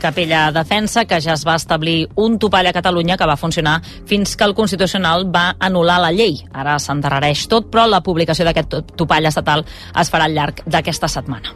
Capella 0.00 0.46
defensa 0.50 1.04
que 1.04 1.18
ja 1.20 1.34
es 1.36 1.42
va 1.44 1.58
establir 1.60 2.08
un 2.16 2.38
topall 2.40 2.70
a 2.70 2.72
Catalunya 2.72 3.18
que 3.20 3.28
va 3.28 3.36
funcionar 3.36 3.82
fins 4.08 4.32
que 4.32 4.46
el 4.48 4.54
Constitucional 4.56 5.26
va 5.28 5.50
anul·lar 5.60 5.98
la 6.00 6.12
llei. 6.16 6.40
Ara 6.56 6.78
s'endarrereix 6.80 7.44
tot, 7.52 7.68
però 7.68 7.84
la 7.86 8.00
publicació 8.00 8.48
d'aquest 8.48 8.96
topall 8.96 9.28
estatal 9.28 9.66
es 10.00 10.12
farà 10.12 10.30
al 10.30 10.38
llarg 10.38 10.64
d'aquesta 10.64 11.12
setmana. 11.12 11.52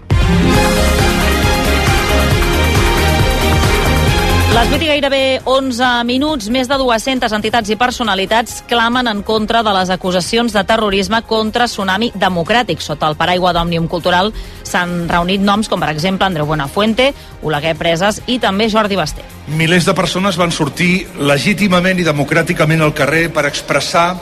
Les 4.55 4.69
8 4.71 4.85
i 4.85 4.87
gairebé 4.87 5.21
11 5.51 5.87
minuts, 6.07 6.47
més 6.47 6.69
de 6.71 6.77
200 6.79 7.33
entitats 7.35 7.73
i 7.73 7.75
personalitats 7.75 8.61
clamen 8.71 9.09
en 9.11 9.25
contra 9.27 9.65
de 9.67 9.73
les 9.75 9.91
acusacions 9.91 10.55
de 10.55 10.63
terrorisme 10.63 11.19
contra 11.27 11.67
Tsunami 11.67 12.13
Democràtic. 12.15 12.79
Sota 12.79 13.09
el 13.11 13.19
paraigua 13.19 13.51
d'Òmnium 13.57 13.89
Cultural 13.91 14.31
s'han 14.63 15.09
reunit 15.11 15.43
noms 15.43 15.67
com, 15.67 15.83
per 15.83 15.91
exemple, 15.91 16.29
Andreu 16.29 16.47
Buenafuente, 16.47 17.09
Oleguer 17.43 17.75
Preses 17.75 18.23
i 18.31 18.39
també 18.39 18.71
Jordi 18.71 18.95
Basté. 18.95 19.27
Milers 19.59 19.91
de 19.91 19.99
persones 19.99 20.39
van 20.39 20.55
sortir 20.55 21.09
legítimament 21.19 21.99
i 21.99 22.07
democràticament 22.07 22.87
al 22.87 22.95
carrer 22.95 23.33
per 23.35 23.49
expressar 23.51 24.13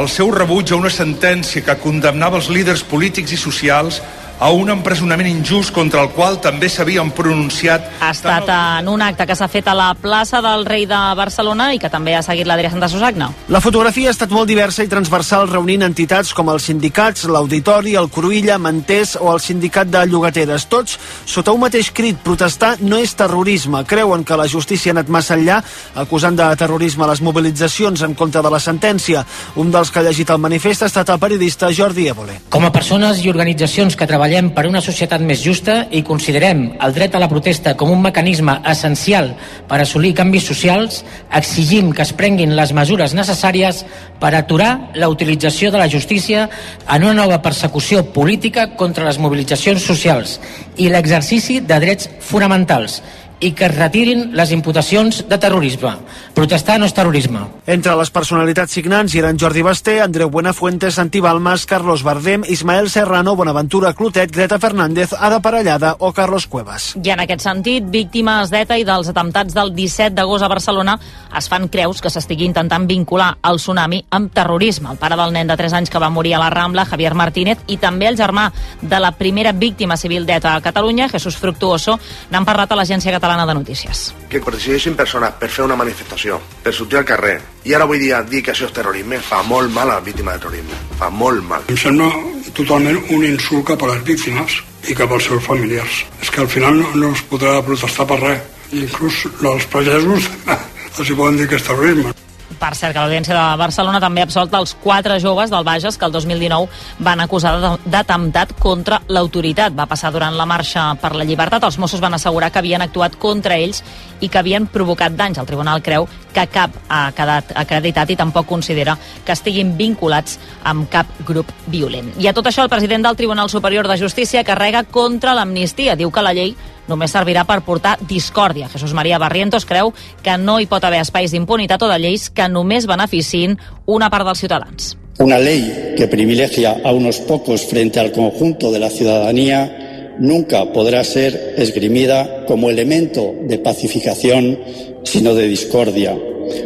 el 0.00 0.08
seu 0.08 0.32
rebuig 0.32 0.72
a 0.72 0.80
una 0.80 0.88
sentència 0.88 1.60
que 1.60 1.76
condemnava 1.84 2.40
els 2.40 2.48
líders 2.48 2.80
polítics 2.80 3.36
i 3.36 3.44
socials 3.44 4.00
a 4.38 4.50
un 4.52 4.68
empresonament 4.70 5.28
injust 5.30 5.72
contra 5.72 6.02
el 6.04 6.10
qual 6.12 6.38
també 6.44 6.68
s'havien 6.68 7.10
pronunciat... 7.16 7.86
Ha 8.04 8.10
estat 8.12 8.50
en 8.52 8.88
un 8.92 9.02
acte 9.02 9.26
que 9.26 9.36
s'ha 9.38 9.48
fet 9.48 9.68
a 9.68 9.74
la 9.76 9.88
plaça 9.96 10.42
del 10.44 10.66
Rei 10.68 10.84
de 10.88 10.98
Barcelona 11.16 11.70
i 11.74 11.80
que 11.80 11.90
també 11.92 12.14
ha 12.16 12.22
seguit 12.24 12.48
l'Adrià 12.48 12.70
Santa 12.72 12.88
Susagna. 12.92 13.30
La 13.48 13.62
fotografia 13.64 14.10
ha 14.10 14.14
estat 14.16 14.34
molt 14.34 14.48
diversa 14.50 14.84
i 14.84 14.90
transversal 14.92 15.48
reunint 15.48 15.86
entitats 15.86 16.34
com 16.36 16.50
els 16.52 16.68
sindicats, 16.68 17.24
l'Auditori, 17.30 17.96
el 17.96 18.10
Cruïlla, 18.12 18.58
Mantés 18.60 19.16
o 19.20 19.30
el 19.32 19.40
Sindicat 19.40 19.88
de 19.92 20.04
Llogateres. 20.10 20.68
Tots 20.68 20.98
sota 21.24 21.54
un 21.56 21.62
mateix 21.64 21.90
crit, 21.96 22.20
protestar 22.22 22.74
no 22.84 23.00
és 23.00 23.16
terrorisme. 23.16 23.84
Creuen 23.88 24.24
que 24.24 24.36
la 24.36 24.48
justícia 24.50 24.92
ha 24.92 24.96
anat 24.98 25.12
massa 25.12 25.36
enllà, 25.38 25.62
acusant 25.96 26.36
de 26.36 26.50
terrorisme 26.60 27.08
les 27.08 27.22
mobilitzacions 27.24 28.04
en 28.04 28.14
contra 28.14 28.44
de 28.44 28.52
la 28.52 28.60
sentència. 28.60 29.24
Un 29.56 29.72
dels 29.72 29.90
que 29.90 30.02
ha 30.02 30.06
llegit 30.06 30.30
el 30.30 30.42
manifest 30.42 30.84
ha 30.84 30.90
estat 30.92 31.14
el 31.14 31.22
periodista 31.22 31.72
Jordi 31.72 32.08
Évole. 32.12 32.40
Com 32.52 32.66
a 32.68 32.72
persones 32.74 33.24
i 33.24 33.32
organitzacions 33.32 33.96
que 33.96 34.08
treballem 34.26 34.48
per 34.50 34.64
una 34.66 34.80
societat 34.82 35.22
més 35.22 35.38
justa 35.38 35.84
i 35.94 36.00
considerem 36.02 36.64
el 36.82 36.94
dret 36.96 37.14
a 37.14 37.20
la 37.22 37.28
protesta 37.30 37.76
com 37.78 37.92
un 37.94 38.00
mecanisme 38.02 38.56
essencial 38.66 39.28
per 39.70 39.78
assolir 39.78 40.16
canvis 40.18 40.48
socials, 40.50 41.04
exigim 41.30 41.92
que 41.94 42.02
es 42.02 42.10
prenguin 42.10 42.56
les 42.58 42.72
mesures 42.74 43.14
necessàries 43.14 43.84
per 44.18 44.32
aturar 44.34 44.90
la 44.98 45.06
utilització 45.12 45.70
de 45.70 45.78
la 45.78 45.86
justícia 45.86 46.48
en 46.90 47.06
una 47.06 47.14
nova 47.14 47.38
persecució 47.44 48.02
política 48.16 48.72
contra 48.74 49.06
les 49.06 49.20
mobilitzacions 49.22 49.86
socials 49.86 50.40
i 50.74 50.90
l'exercici 50.90 51.60
de 51.60 51.78
drets 51.86 52.10
fonamentals 52.18 52.98
i 53.40 53.52
que 53.52 53.66
es 53.66 53.74
retirin 53.74 54.30
les 54.36 54.50
imputacions 54.52 55.22
de 55.28 55.38
terrorisme. 55.38 55.92
Protestar 56.34 56.78
no 56.80 56.86
és 56.88 56.94
terrorisme. 56.96 57.42
Entre 57.66 57.92
les 57.98 58.10
personalitats 58.12 58.72
signants 58.72 59.12
hi 59.14 59.20
eren 59.20 59.38
Jordi 59.40 59.62
Basté, 59.62 59.98
Andreu 60.00 60.30
Buenafuente, 60.30 60.90
Santi 60.90 61.20
Balmas, 61.20 61.66
Carlos 61.66 62.02
Bardem, 62.02 62.44
Ismael 62.48 62.88
Serrano, 62.90 63.36
Bonaventura 63.36 63.92
Clotet, 63.92 64.32
Greta 64.32 64.58
Fernández, 64.58 65.12
Ada 65.12 65.40
Parellada 65.40 65.96
o 65.98 66.12
Carlos 66.12 66.46
Cuevas. 66.46 66.94
I 67.02 67.12
en 67.12 67.20
aquest 67.24 67.44
sentit, 67.44 67.84
víctimes 67.92 68.50
d'ETA 68.52 68.78
i 68.80 68.86
dels 68.88 69.10
atemptats 69.12 69.54
del 69.54 69.74
17 69.76 70.16
d'agost 70.16 70.44
a 70.44 70.50
Barcelona 70.52 70.96
es 71.36 71.50
fan 71.52 71.68
creus 71.68 72.00
que 72.00 72.12
s'estigui 72.12 72.46
intentant 72.48 72.86
vincular 72.88 73.34
el 73.44 73.60
tsunami 73.60 74.00
amb 74.16 74.32
terrorisme. 74.32 74.94
El 74.94 75.00
pare 75.00 75.16
del 75.20 75.34
nen 75.36 75.52
de 75.52 75.56
3 75.60 75.76
anys 75.76 75.92
que 75.92 76.00
va 76.00 76.10
morir 76.10 76.34
a 76.36 76.40
la 76.40 76.50
Rambla, 76.50 76.86
Javier 76.88 77.12
Martínez, 77.14 77.60
i 77.68 77.76
també 77.76 78.08
el 78.08 78.16
germà 78.16 78.48
de 78.80 79.00
la 79.00 79.12
primera 79.12 79.52
víctima 79.52 79.96
civil 80.00 80.24
d'ETA 80.24 80.56
a 80.56 80.64
Catalunya, 80.64 81.10
Jesús 81.12 81.36
Fructuoso, 81.36 81.98
n'han 82.30 82.48
parlat 82.48 82.72
a 82.72 82.80
l'Agència 82.80 83.12
Catalana 83.12 83.25
Catalana 83.26 83.46
de 83.46 83.54
Notícies. 83.58 84.14
Que 84.30 84.38
coincideixin 84.38 84.94
persones 84.94 85.32
per 85.40 85.48
fer 85.50 85.64
una 85.66 85.74
manifestació, 85.78 86.36
per 86.62 86.70
sortir 86.76 87.00
al 87.00 87.06
carrer, 87.08 87.34
i 87.66 87.74
ara 87.74 87.82
avui 87.82 87.98
dia 87.98 88.20
dir 88.22 88.38
que 88.46 88.52
això 88.52 88.68
és 88.68 88.74
terrorisme 88.76 89.18
fa 89.18 89.40
molt 89.42 89.72
mal 89.74 89.90
a 89.90 89.96
les 89.96 90.04
víctimes 90.06 90.36
de 90.36 90.44
terrorisme. 90.44 90.78
Fa 91.00 91.08
molt 91.10 91.42
mal. 91.48 91.64
Em 91.72 91.80
sembla 91.82 92.06
totalment 92.54 93.00
un 93.16 93.24
insult 93.26 93.66
cap 93.72 93.82
a 93.82 93.88
les 93.90 94.04
víctimes 94.06 94.60
i 94.86 94.94
cap 94.94 95.10
als 95.10 95.26
seus 95.26 95.42
familiars. 95.42 96.04
És 96.22 96.30
que 96.30 96.44
al 96.44 96.52
final 96.52 96.78
no, 96.78 96.92
no 97.02 97.10
es 97.16 97.24
podrà 97.26 97.56
protestar 97.66 98.06
per 98.06 98.20
res. 98.22 98.46
Inclús 98.84 99.24
els 99.42 99.66
pagesos 99.74 100.30
els 101.00 101.10
hi 101.10 101.18
poden 101.18 101.42
dir 101.42 101.50
que 101.50 101.58
és 101.58 101.66
terrorisme. 101.66 102.14
Per 102.56 102.72
cert, 102.74 102.94
que 102.94 103.02
l'Audiència 103.02 103.34
de 103.36 103.58
Barcelona 103.60 104.00
també 104.00 104.22
ha 104.22 104.26
absolt 104.26 104.54
els 104.56 104.72
quatre 104.80 105.18
joves 105.20 105.50
del 105.52 105.64
Bages 105.64 105.98
que 105.98 106.06
el 106.08 106.12
2019 106.14 106.68
van 107.04 107.20
acusar 107.20 107.52
d'atemptat 107.84 108.54
contra 108.60 109.00
l'autoritat. 109.08 109.74
Va 109.76 109.88
passar 109.90 110.12
durant 110.14 110.36
la 110.36 110.46
marxa 110.48 110.88
per 111.00 111.12
la 111.16 111.26
llibertat. 111.28 111.64
Els 111.64 111.78
Mossos 111.78 112.00
van 112.00 112.16
assegurar 112.16 112.50
que 112.50 112.62
havien 112.62 112.84
actuat 112.84 113.18
contra 113.20 113.58
ells 113.60 113.82
i 114.20 114.30
que 114.30 114.40
havien 114.40 114.68
provocat 114.72 115.12
danys. 115.16 115.38
El 115.38 115.48
tribunal 115.48 115.82
creu 115.84 116.08
que 116.32 116.46
cap 116.52 116.72
ha 116.88 117.10
quedat 117.16 117.52
acreditat 117.56 118.10
i 118.10 118.16
tampoc 118.16 118.48
considera 118.48 118.96
que 119.24 119.36
estiguin 119.36 119.76
vinculats 119.76 120.38
amb 120.64 120.88
cap 120.92 121.10
grup 121.28 121.52
violent. 121.66 122.14
I 122.20 122.30
a 122.30 122.34
tot 122.36 122.48
això, 122.48 122.64
el 122.64 122.72
president 122.72 123.04
del 123.04 123.16
Tribunal 123.16 123.50
Superior 123.50 123.88
de 123.88 123.98
Justícia 124.00 124.44
carrega 124.44 124.84
contra 124.84 125.34
l'amnistia. 125.34 125.96
Diu 125.96 126.10
que 126.10 126.24
la 126.24 126.34
llei 126.36 126.56
només 126.88 127.12
servirà 127.14 127.44
per 127.46 127.62
portar 127.66 127.96
discòrdia. 128.08 128.68
Jesús 128.68 128.94
María 128.94 129.18
Barrientos 129.18 129.66
creu 129.66 129.92
que 130.22 130.36
no 130.38 130.58
hi 130.60 130.68
pot 130.70 130.84
haver 130.84 131.02
espais 131.02 131.32
d'impunitat 131.32 131.82
o 131.82 131.90
de 131.90 131.98
lleis 132.02 132.28
que 132.30 132.48
només 132.48 132.86
beneficin 132.86 133.58
una 133.86 134.10
part 134.10 134.26
dels 134.26 134.42
ciutadans. 134.44 134.94
Una 135.18 135.38
ley 135.38 135.94
que 135.96 136.08
privilegia 136.08 136.76
a 136.84 136.92
unos 136.92 137.20
pocos 137.20 137.64
frente 137.64 138.00
al 138.00 138.12
conjunto 138.12 138.70
de 138.70 138.78
la 138.78 138.90
ciudadanía 138.90 140.14
nunca 140.18 140.72
podrá 140.72 141.04
ser 141.04 141.54
esgrimida 141.56 142.44
como 142.46 142.70
elemento 142.70 143.34
de 143.42 143.58
pacificación, 143.58 144.58
sino 145.04 145.34
de 145.34 145.48
discordia, 145.48 146.16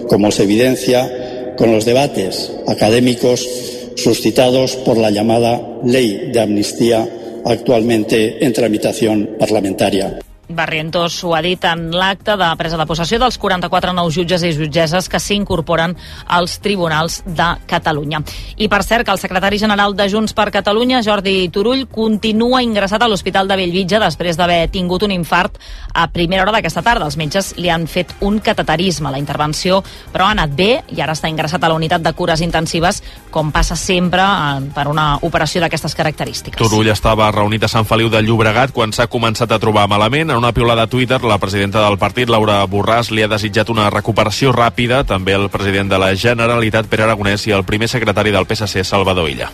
como 0.08 0.30
se 0.30 0.44
evidencia 0.44 1.54
con 1.56 1.72
los 1.72 1.84
debates 1.84 2.52
académicos 2.66 3.46
suscitados 3.96 4.76
por 4.76 4.96
la 4.96 5.10
llamada 5.10 5.60
Ley 5.84 6.30
de 6.32 6.40
Amnistía 6.40 7.08
actualmente 7.44 8.44
en 8.44 8.52
tramitación 8.52 9.30
parlamentaria. 9.38 10.18
Barrientos 10.50 11.23
ho 11.25 11.35
ha 11.35 11.42
dit 11.42 11.64
en 11.64 11.88
l'acte 11.95 12.37
de 12.37 12.49
presa 12.59 12.78
de 12.80 12.87
possessió 12.87 13.19
dels 13.23 13.38
44 13.38 13.92
nous 13.97 14.14
jutges 14.14 14.42
i 14.45 14.52
jutgesses 14.52 15.09
que 15.09 15.21
s'incorporen 15.21 15.95
als 16.26 16.59
tribunals 16.61 17.21
de 17.26 17.49
Catalunya. 17.71 18.23
I 18.57 18.69
per 18.69 18.83
cert 18.85 19.07
que 19.07 19.14
el 19.14 19.21
secretari 19.23 19.59
general 19.59 19.95
de 19.97 20.09
Junts 20.11 20.35
per 20.35 20.50
Catalunya, 20.50 21.02
Jordi 21.07 21.49
Turull, 21.49 21.87
continua 21.88 22.62
ingressat 22.62 23.02
a 23.02 23.09
l'Hospital 23.09 23.49
de 23.49 23.57
Bellvitge 23.61 24.00
després 24.02 24.37
d'haver 24.37 24.69
tingut 24.75 25.04
un 25.07 25.14
infart 25.14 25.59
a 25.95 26.09
primera 26.11 26.42
hora 26.42 26.57
d'aquesta 26.57 26.83
tarda. 26.83 27.07
Els 27.07 27.16
metges 27.21 27.54
li 27.57 27.71
han 27.71 27.87
fet 27.87 28.14
un 28.21 28.40
cateterisme. 28.40 29.11
La 29.11 29.19
intervenció, 29.23 29.83
però, 30.12 30.26
ha 30.26 30.35
anat 30.37 30.54
bé 30.57 30.71
i 30.90 31.00
ara 31.00 31.14
està 31.16 31.30
ingressat 31.30 31.62
a 31.64 31.71
la 31.71 31.78
unitat 31.78 32.02
de 32.02 32.12
cures 32.16 32.42
intensives, 32.45 33.02
com 33.30 33.52
passa 33.54 33.76
sempre 33.76 34.25
per 34.75 34.88
una 34.90 35.19
operació 35.26 35.62
d'aquestes 35.62 35.95
característiques. 35.95 36.61
Turull 36.61 36.90
estava 36.92 37.30
reunit 37.35 37.64
a 37.64 37.71
Sant 37.71 37.87
Feliu 37.88 38.11
de 38.11 38.23
Llobregat 38.23 38.75
quan 38.75 38.92
s'ha 38.92 39.09
començat 39.11 39.52
a 39.52 39.61
trobar 39.62 39.87
malament. 39.90 40.30
En 40.30 40.39
una 40.40 40.52
piulada 40.52 40.82
a 40.82 40.87
Twitter, 40.87 41.23
la 41.23 41.37
presidenta 41.37 41.82
del 41.85 41.99
partit, 41.99 42.30
Laura 42.32 42.62
Borràs, 42.64 43.11
li 43.12 43.20
ha 43.20 43.28
desitjat 43.28 43.68
una 43.68 43.90
recuperació 43.92 44.54
ràpida, 44.56 45.02
també 45.04 45.35
el 45.37 45.50
president 45.52 45.90
de 45.92 45.99
la 46.00 46.14
Generalitat, 46.16 46.87
Pere 46.88 47.04
Aragonès, 47.04 47.44
i 47.44 47.52
el 47.52 47.66
primer 47.68 47.90
secretari 47.92 48.32
del 48.32 48.47
PSC, 48.49 48.80
Salvador 48.88 49.28
Illa. 49.28 49.50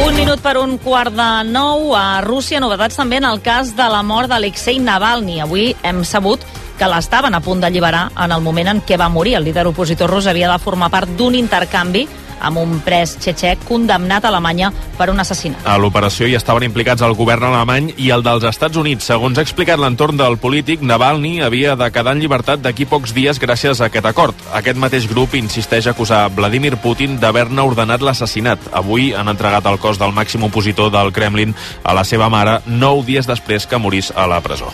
Un 0.00 0.16
minut 0.16 0.40
per 0.40 0.54
un 0.56 0.78
quart 0.80 1.12
de 1.12 1.28
nou. 1.50 1.92
A 1.92 2.22
Rússia, 2.24 2.56
novetats 2.64 2.96
també 2.96 3.20
en 3.20 3.28
el 3.28 3.42
cas 3.44 3.74
de 3.76 3.90
la 3.92 4.00
mort 4.00 4.32
d'Alexei 4.32 4.80
Navalny. 4.80 5.42
Avui 5.44 5.74
hem 5.84 6.00
sabut 6.08 6.40
que 6.78 6.88
l'estaven 6.88 7.36
a 7.36 7.42
punt 7.44 7.60
d'alliberar 7.60 8.06
en 8.16 8.32
el 8.32 8.40
moment 8.40 8.72
en 8.72 8.80
què 8.80 8.96
va 8.96 9.10
morir. 9.12 9.36
El 9.36 9.44
líder 9.44 9.66
opositor 9.68 10.08
rus 10.08 10.26
havia 10.26 10.48
de 10.48 10.58
formar 10.62 10.88
part 10.88 11.12
d'un 11.20 11.36
intercanvi 11.36 12.06
amb 12.40 12.60
un 12.60 12.78
pres 12.84 13.16
txetxec 13.18 13.64
condemnat 13.68 14.24
a 14.24 14.32
Alemanya 14.32 14.70
per 14.98 15.08
un 15.12 15.20
assassinat. 15.20 15.66
A 15.66 15.76
l'operació 15.80 16.28
hi 16.28 16.36
estaven 16.38 16.66
implicats 16.66 17.02
el 17.06 17.16
govern 17.18 17.48
alemany 17.48 17.92
i 17.96 18.10
el 18.14 18.24
dels 18.26 18.46
Estats 18.48 18.78
Units. 18.80 19.08
Segons 19.10 19.38
ha 19.38 19.44
explicat 19.46 19.80
l'entorn 19.80 20.18
del 20.20 20.38
polític, 20.42 20.82
Navalny 20.82 21.40
havia 21.44 21.76
de 21.78 21.90
quedar 21.94 22.16
en 22.16 22.22
llibertat 22.22 22.62
d'aquí 22.64 22.88
pocs 22.88 23.14
dies 23.16 23.40
gràcies 23.40 23.80
a 23.80 23.88
aquest 23.88 24.08
acord. 24.10 24.34
Aquest 24.54 24.78
mateix 24.80 25.08
grup 25.10 25.34
insisteix 25.38 25.86
a 25.86 25.96
acusar 25.96 26.26
Vladimir 26.34 26.76
Putin 26.82 27.18
d'haver-ne 27.20 27.64
ordenat 27.64 28.04
l'assassinat. 28.04 28.70
Avui 28.72 29.12
han 29.14 29.28
entregat 29.28 29.66
el 29.66 29.80
cos 29.82 29.98
del 29.98 30.14
màxim 30.16 30.44
opositor 30.48 30.92
del 30.94 31.12
Kremlin 31.12 31.54
a 31.84 31.94
la 31.96 32.04
seva 32.04 32.30
mare 32.32 32.60
nou 32.66 33.02
dies 33.04 33.26
després 33.26 33.66
que 33.66 33.80
morís 33.82 34.12
a 34.14 34.26
la 34.30 34.42
presó. 34.44 34.72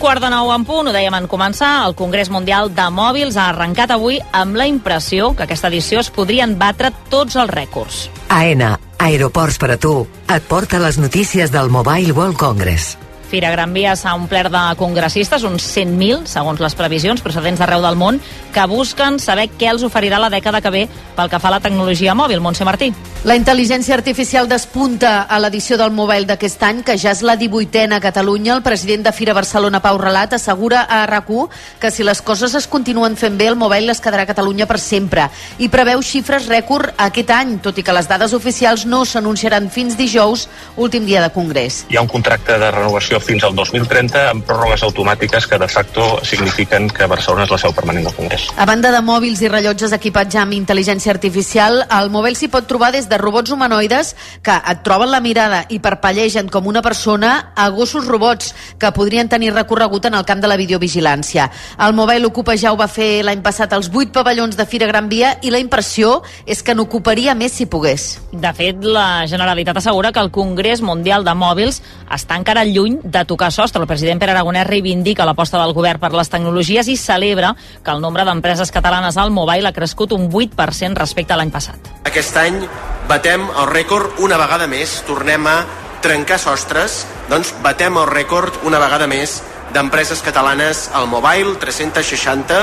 Quart 0.00 0.22
de 0.24 0.30
nou 0.32 0.48
en 0.54 0.64
punt, 0.64 0.88
ho 0.88 0.94
dèiem 0.94 1.14
en 1.18 1.26
començar, 1.28 1.84
el 1.84 1.94
Congrés 1.98 2.30
Mundial 2.32 2.70
de 2.72 2.86
Mòbils 2.94 3.36
ha 3.36 3.50
arrencat 3.50 3.92
avui 3.92 4.16
amb 4.32 4.56
la 4.56 4.66
impressió 4.70 5.34
que 5.36 5.44
aquesta 5.44 5.68
edició 5.68 6.00
es 6.00 6.08
podrien 6.14 6.56
batre 6.58 6.88
tots 7.12 7.36
els 7.36 7.52
rècords. 7.52 8.06
AENA, 8.32 8.72
Aeroports 8.98 9.60
per 9.60 9.74
a 9.76 9.78
tu, 9.80 9.94
et 10.32 10.48
porta 10.48 10.80
les 10.80 10.96
notícies 10.96 11.52
del 11.52 11.68
Mobile 11.68 12.16
World 12.16 12.40
Congress. 12.40 12.96
Fira 13.30 13.52
Gran 13.54 13.72
Via 13.72 13.94
s'ha 13.94 14.16
omplert 14.18 14.50
de 14.50 14.62
congressistes, 14.74 15.44
uns 15.46 15.62
100.000, 15.70 16.26
segons 16.26 16.58
les 16.58 16.74
previsions, 16.74 17.22
procedents 17.22 17.60
d'arreu 17.62 17.84
del 17.84 17.94
món, 17.94 18.18
que 18.50 18.66
busquen 18.66 19.20
saber 19.22 19.46
què 19.54 19.68
els 19.70 19.84
oferirà 19.86 20.18
la 20.18 20.32
dècada 20.32 20.58
que 20.60 20.72
ve 20.74 20.82
pel 21.14 21.30
que 21.30 21.38
fa 21.38 21.48
a 21.52 21.54
la 21.54 21.60
tecnologia 21.62 22.16
mòbil. 22.18 22.42
Montse 22.42 22.66
Martí. 22.66 22.90
La 23.22 23.36
intel·ligència 23.36 23.94
artificial 23.94 24.48
despunta 24.48 25.28
a 25.28 25.38
l'edició 25.38 25.76
del 25.78 25.92
Mobile 25.94 26.26
d'aquest 26.26 26.62
any, 26.66 26.82
que 26.82 26.96
ja 26.98 27.12
és 27.14 27.22
la 27.22 27.36
18a 27.38 27.98
a 27.98 28.00
Catalunya. 28.02 28.54
El 28.56 28.64
president 28.66 29.04
de 29.06 29.12
Fira 29.12 29.34
Barcelona, 29.36 29.82
Pau 29.84 29.98
Relat, 30.00 30.34
assegura 30.34 30.82
a 30.88 31.04
rac 31.06 31.30
que 31.78 31.90
si 31.90 32.02
les 32.02 32.22
coses 32.22 32.54
es 32.54 32.66
continuen 32.66 33.14
fent 33.16 33.36
bé, 33.38 33.46
el 33.46 33.56
Mobile 33.60 33.92
es 33.92 34.00
quedarà 34.00 34.24
a 34.24 34.26
Catalunya 34.26 34.66
per 34.66 34.80
sempre. 34.80 35.28
I 35.58 35.68
preveu 35.68 36.02
xifres 36.02 36.48
rècord 36.48 36.94
aquest 36.96 37.30
any, 37.30 37.58
tot 37.62 37.78
i 37.78 37.84
que 37.84 37.92
les 37.92 38.08
dades 38.08 38.32
oficials 38.32 38.86
no 38.88 39.04
s'anunciaran 39.04 39.68
fins 39.70 39.98
dijous, 40.00 40.48
últim 40.76 41.06
dia 41.06 41.22
de 41.22 41.30
congrés. 41.30 41.84
Hi 41.90 42.00
ha 42.00 42.02
un 42.02 42.08
contracte 42.08 42.58
de 42.58 42.70
renovació 42.72 43.19
fins 43.24 43.44
al 43.44 43.54
2030 43.54 44.24
amb 44.30 44.44
pròrrogues 44.46 44.82
automàtiques 44.86 45.46
que 45.46 45.58
de 45.58 45.68
facto 45.68 46.06
signifiquen 46.26 46.88
que 46.90 47.08
Barcelona 47.10 47.44
és 47.44 47.54
la 47.54 47.58
seu 47.62 47.74
permanent 47.76 48.08
del 48.08 48.16
Congrés. 48.16 48.48
A 48.56 48.66
banda 48.68 48.92
de 48.94 49.02
mòbils 49.04 49.42
i 49.44 49.50
rellotges 49.52 49.94
equipats 49.96 50.34
ja 50.34 50.44
amb 50.44 50.56
intel·ligència 50.56 51.12
artificial, 51.12 51.84
al 51.88 52.10
mòbil 52.10 52.36
s'hi 52.36 52.50
pot 52.52 52.68
trobar 52.68 52.92
des 52.94 53.08
de 53.10 53.18
robots 53.20 53.52
humanoides 53.52 54.14
que 54.42 54.56
et 54.56 54.82
troben 54.86 55.10
la 55.10 55.20
mirada 55.20 55.64
i 55.68 55.80
parpellegen 55.82 56.48
com 56.48 56.66
una 56.66 56.82
persona 56.82 57.52
a 57.54 57.68
gossos 57.70 58.06
robots 58.06 58.54
que 58.78 58.92
podrien 58.96 59.28
tenir 59.28 59.52
recorregut 59.54 60.06
en 60.06 60.14
el 60.14 60.24
camp 60.24 60.40
de 60.40 60.48
la 60.50 60.58
videovigilància. 60.60 61.50
El 61.78 61.94
mòbil 61.94 62.26
ocupa 62.26 62.56
ja 62.56 62.72
ho 62.72 62.78
va 62.80 62.88
fer 62.88 63.22
l'any 63.26 63.42
passat 63.44 63.72
als 63.72 63.90
8 63.92 64.12
pavellons 64.14 64.56
de 64.56 64.66
Fira 64.66 64.88
Gran 64.90 65.08
Via 65.08 65.36
i 65.42 65.50
la 65.50 65.60
impressió 65.62 66.20
és 66.46 66.62
que 66.62 66.74
n'ocuparia 66.74 67.34
més 67.34 67.52
si 67.56 67.66
pogués. 67.66 68.20
De 68.32 68.52
fet, 68.56 68.84
la 68.84 69.26
Generalitat 69.30 69.76
assegura 69.80 70.12
que 70.12 70.20
el 70.20 70.30
Congrés 70.30 70.82
Mundial 70.82 71.24
de 71.24 71.34
Mòbils 71.34 71.80
està 72.10 72.38
encara 72.38 72.64
lluny 72.64 72.98
de 73.10 73.24
tocar 73.24 73.50
sostre. 73.52 73.82
El 73.82 73.88
president 73.90 74.20
Pere 74.20 74.32
Aragonès 74.34 74.66
reivindica 74.68 75.26
l'aposta 75.26 75.60
del 75.60 75.74
govern 75.76 76.00
per 76.00 76.12
les 76.14 76.30
tecnologies 76.30 76.88
i 76.88 76.96
celebra 76.96 77.54
que 77.82 77.92
el 77.92 78.00
nombre 78.00 78.24
d'empreses 78.24 78.72
catalanes 78.72 79.18
al 79.18 79.30
mobile 79.34 79.68
ha 79.68 79.76
crescut 79.76 80.12
un 80.16 80.30
8% 80.30 80.98
respecte 80.98 81.34
a 81.34 81.40
l'any 81.40 81.52
passat. 81.52 81.92
Aquest 82.08 82.36
any 82.40 82.62
batem 83.08 83.46
el 83.50 83.70
rècord 83.70 84.20
una 84.24 84.38
vegada 84.40 84.68
més, 84.70 85.00
tornem 85.06 85.46
a 85.50 85.56
trencar 86.00 86.38
sostres, 86.40 87.04
doncs 87.28 87.52
batem 87.64 87.98
el 88.00 88.08
rècord 88.08 88.62
una 88.64 88.80
vegada 88.80 89.06
més 89.10 89.40
d'empreses 89.74 90.22
catalanes 90.22 90.88
al 90.94 91.06
mobile, 91.06 91.54
360, 91.60 92.62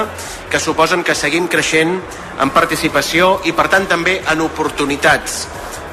que 0.52 0.60
suposen 0.60 1.04
que 1.04 1.16
seguim 1.16 1.48
creixent 1.48 1.94
en 2.42 2.52
participació 2.56 3.38
i 3.48 3.54
per 3.56 3.70
tant 3.72 3.88
també 3.88 4.18
en 4.28 4.44
oportunitats 4.44 5.46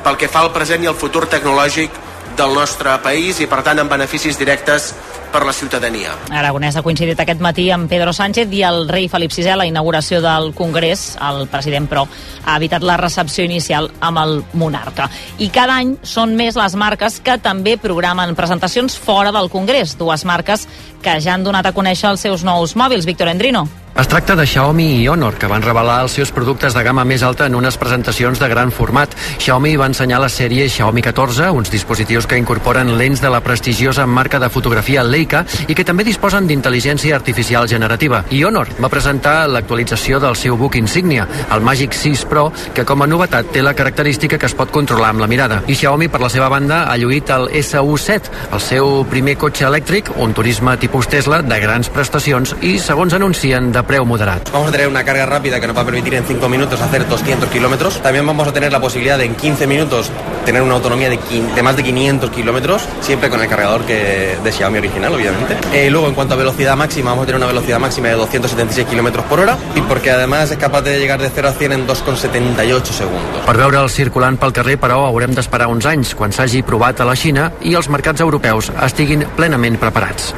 pel 0.05 0.19
que 0.21 0.29
fa 0.29 0.43
al 0.45 0.53
present 0.53 0.83
i 0.85 0.91
al 0.91 0.99
futur 0.99 1.25
tecnològic 1.31 1.95
del 2.37 2.55
nostre 2.55 2.97
país 3.03 3.41
i 3.41 3.49
per 3.51 3.63
tant 3.67 3.81
en 3.83 3.91
beneficis 3.91 4.39
directes 4.41 4.93
per 5.35 5.43
la 5.45 5.53
ciutadania. 5.53 6.15
Aragonès 6.31 6.77
ha 6.79 6.85
coincidit 6.87 7.19
aquest 7.19 7.43
matí 7.43 7.67
amb 7.75 7.91
Pedro 7.91 8.13
Sánchez 8.15 8.53
i 8.55 8.63
el 8.63 8.87
rei 8.87 9.09
Felip 9.11 9.35
VI 9.35 9.49
a 9.51 9.59
la 9.59 9.67
inauguració 9.67 10.23
del 10.23 10.53
Congrés. 10.55 11.17
El 11.19 11.49
president, 11.51 11.91
però, 11.91 12.07
ha 12.47 12.57
evitat 12.61 12.87
la 12.87 12.97
recepció 13.01 13.43
inicial 13.45 13.91
amb 13.99 14.23
el 14.23 14.37
monarca. 14.55 15.11
I 15.43 15.51
cada 15.51 15.81
any 15.83 15.97
són 16.07 16.37
més 16.39 16.55
les 16.61 16.79
marques 16.79 17.19
que 17.25 17.39
també 17.43 17.75
programen 17.83 18.37
presentacions 18.39 18.95
fora 18.95 19.35
del 19.35 19.51
Congrés. 19.51 19.99
Dues 19.99 20.25
marques 20.25 20.69
que 21.03 21.19
ja 21.21 21.35
han 21.35 21.43
donat 21.43 21.67
a 21.67 21.75
conèixer 21.75 22.15
els 22.15 22.23
seus 22.23 22.47
nous 22.47 22.79
mòbils. 22.79 23.05
Víctor 23.05 23.35
Endrino. 23.35 23.67
Es 23.95 24.09
tracta 24.11 24.35
de 24.35 24.43
Xiaomi 24.43 25.05
i 25.05 25.07
Honor, 25.07 25.37
que 25.39 25.47
van 25.47 25.63
revelar 25.63 26.01
els 26.03 26.17
seus 26.19 26.33
productes 26.35 26.75
de 26.75 26.83
gamma 26.83 27.05
més 27.07 27.23
alta 27.23 27.47
en 27.47 27.55
unes 27.55 27.77
presentacions 27.79 28.41
de 28.43 28.49
gran 28.51 28.73
format. 28.75 29.13
Xiaomi 29.39 29.77
va 29.79 29.87
ensenyar 29.87 30.19
la 30.19 30.31
sèrie 30.33 30.67
Xiaomi 30.67 31.05
14, 31.07 31.53
uns 31.55 31.71
dispositius 31.71 32.27
que 32.27 32.41
incorporen 32.41 32.91
lents 32.99 33.23
de 33.23 33.31
la 33.31 33.39
prestigiosa 33.47 34.03
marca 34.11 34.41
de 34.43 34.49
fotografia 34.51 35.05
Leica 35.07 35.24
i 35.69 35.75
que 35.75 35.85
també 35.87 36.05
disposen 36.05 36.47
d'intel·ligència 36.49 37.17
artificial 37.17 37.69
generativa. 37.69 38.25
I 38.31 38.45
Honor 38.45 38.69
va 38.81 38.91
presentar 38.93 39.49
l'actualització 39.49 40.21
del 40.21 40.37
seu 40.37 40.59
book 40.61 40.77
insígnia, 40.77 41.27
el 41.55 41.65
Magic 41.65 41.97
6 41.97 42.25
Pro, 42.31 42.51
que 42.75 42.85
com 42.85 43.03
a 43.03 43.09
novetat 43.09 43.51
té 43.55 43.63
la 43.63 43.75
característica 43.75 44.39
que 44.39 44.47
es 44.47 44.55
pot 44.55 44.71
controlar 44.75 45.11
amb 45.15 45.25
la 45.25 45.31
mirada. 45.31 45.63
I 45.67 45.75
Xiaomi, 45.75 46.09
per 46.13 46.21
la 46.23 46.31
seva 46.33 46.51
banda, 46.53 46.85
ha 46.91 46.97
lluït 47.01 47.31
el 47.35 47.49
SU7, 47.49 48.31
el 48.53 48.63
seu 48.63 49.03
primer 49.11 49.37
cotxe 49.41 49.67
elèctric, 49.69 50.13
un 50.21 50.35
turisme 50.37 50.77
tipus 50.79 51.09
Tesla 51.11 51.41
de 51.43 51.61
grans 51.61 51.91
prestacions 51.91 52.55
i, 52.63 52.77
segons 52.79 53.17
anuncien, 53.17 53.73
de 53.75 53.83
preu 53.87 54.07
moderat. 54.07 54.53
Vamos 54.53 54.69
a 54.69 54.73
tener 54.73 54.89
una 54.89 55.05
carga 55.05 55.27
rápida 55.27 55.61
que 55.61 55.67
nos 55.67 55.77
va 55.77 55.83
a 55.83 55.89
permitir 55.89 56.15
en 56.15 56.25
5 56.25 56.49
minutos 56.49 56.81
hacer 56.81 57.09
200 57.09 57.49
kilómetros. 57.49 58.01
También 58.03 58.27
vamos 58.27 58.47
a 58.49 58.53
tener 58.53 58.73
la 58.73 58.81
posibilidad 58.81 59.19
de 59.19 59.25
en 59.25 59.35
15 59.35 59.67
minutos 59.67 60.11
tener 60.45 60.63
una 60.63 60.75
autonomía 60.75 61.09
de, 61.09 61.19
de 61.55 61.63
más 61.63 61.77
de 61.77 61.83
500 61.83 62.31
kilómetros, 62.31 62.83
siempre 63.01 63.31
con 63.31 63.41
el 63.41 63.49
cargador 63.49 63.85
que 63.85 64.37
de 64.43 64.53
Xiaomi 64.53 64.79
original, 64.79 65.14
obviamente. 65.15 65.57
Eh, 65.73 65.91
luego, 65.91 66.09
en 66.09 66.15
cuanto 66.15 66.35
a 66.35 66.37
velocidad 66.37 66.77
máxima, 66.77 67.11
vamos 67.11 67.25
a 67.25 67.27
tener 67.27 67.39
una 67.39 67.47
velocidad 67.47 67.79
máxima 67.79 68.09
de 68.09 68.15
276 68.15 68.87
kilómetros 68.89 69.25
por 69.27 69.41
hora 69.41 69.57
y 69.75 69.81
porque 69.83 70.11
además 70.11 70.51
es 70.51 70.59
capaz 70.59 70.83
de 70.83 70.99
llegar 70.99 71.21
de 71.21 71.31
0 71.31 71.49
a 71.49 71.53
100 71.53 71.73
en 71.73 71.87
2,78 71.87 72.83
segundos. 72.85 73.45
Per 73.47 73.57
veure'l 73.57 73.91
circulant 73.91 74.39
pel 74.41 74.53
carrer, 74.53 74.79
però, 74.81 75.05
haurem 75.07 75.35
d'esperar 75.35 75.69
uns 75.73 75.87
anys, 75.87 76.15
quan 76.15 76.33
s'hagi 76.33 76.63
provat 76.63 77.01
a 77.01 77.09
la 77.09 77.17
Xina 77.17 77.51
i 77.63 77.75
els 77.75 77.89
mercats 77.89 78.21
europeus 78.25 78.71
estiguin 78.85 79.27
plenament 79.37 79.79
preparats. 79.81 80.35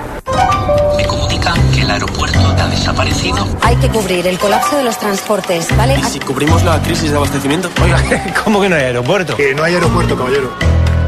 Me 0.96 1.04
comunican 1.06 1.56
que 1.72 1.82
el 1.82 1.90
aeropuerto 1.90 2.38
ha 2.38 2.68
desaparecido. 2.68 3.46
Hay 3.62 3.76
que 3.76 3.88
cubrir 3.88 4.26
el 4.26 4.38
colapso 4.38 4.76
de 4.76 4.84
los 4.84 4.98
transportes, 4.98 5.68
¿vale? 5.76 5.98
¿Y 5.98 6.04
si 6.04 6.20
cubrimos 6.20 6.62
la 6.64 6.80
crisis 6.82 7.10
de 7.10 7.16
abastecimiento? 7.16 7.70
Oiga, 7.82 8.02
¿cómo 8.44 8.60
que 8.60 8.68
no 8.68 8.76
hay 8.76 8.82
aeropuerto? 8.84 9.36
Que 9.36 9.54
no 9.54 9.62
hay 9.62 9.74
aeropuerto, 9.74 10.16
caballero. 10.16 10.50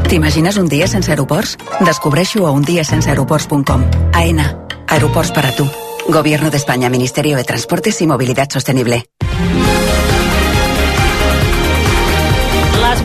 T'imagines 0.09 0.57
un 0.57 0.65
dia 0.65 0.87
sense 0.89 1.11
aeroports? 1.13 1.59
Descobreixo 1.85 2.47
a 2.47 2.51
undiasenseaeroports.com. 2.51 3.85
AENA. 4.15 4.47
Aeroports 4.89 5.33
para 5.33 5.55
tu. 5.55 5.69
Gobierno 6.09 6.49
de 6.51 6.57
España, 6.57 6.89
Ministerio 6.89 7.37
de 7.37 7.45
Transportes 7.45 8.01
y 8.01 8.07
Movilidad 8.07 8.49
Sostenible. 8.49 9.05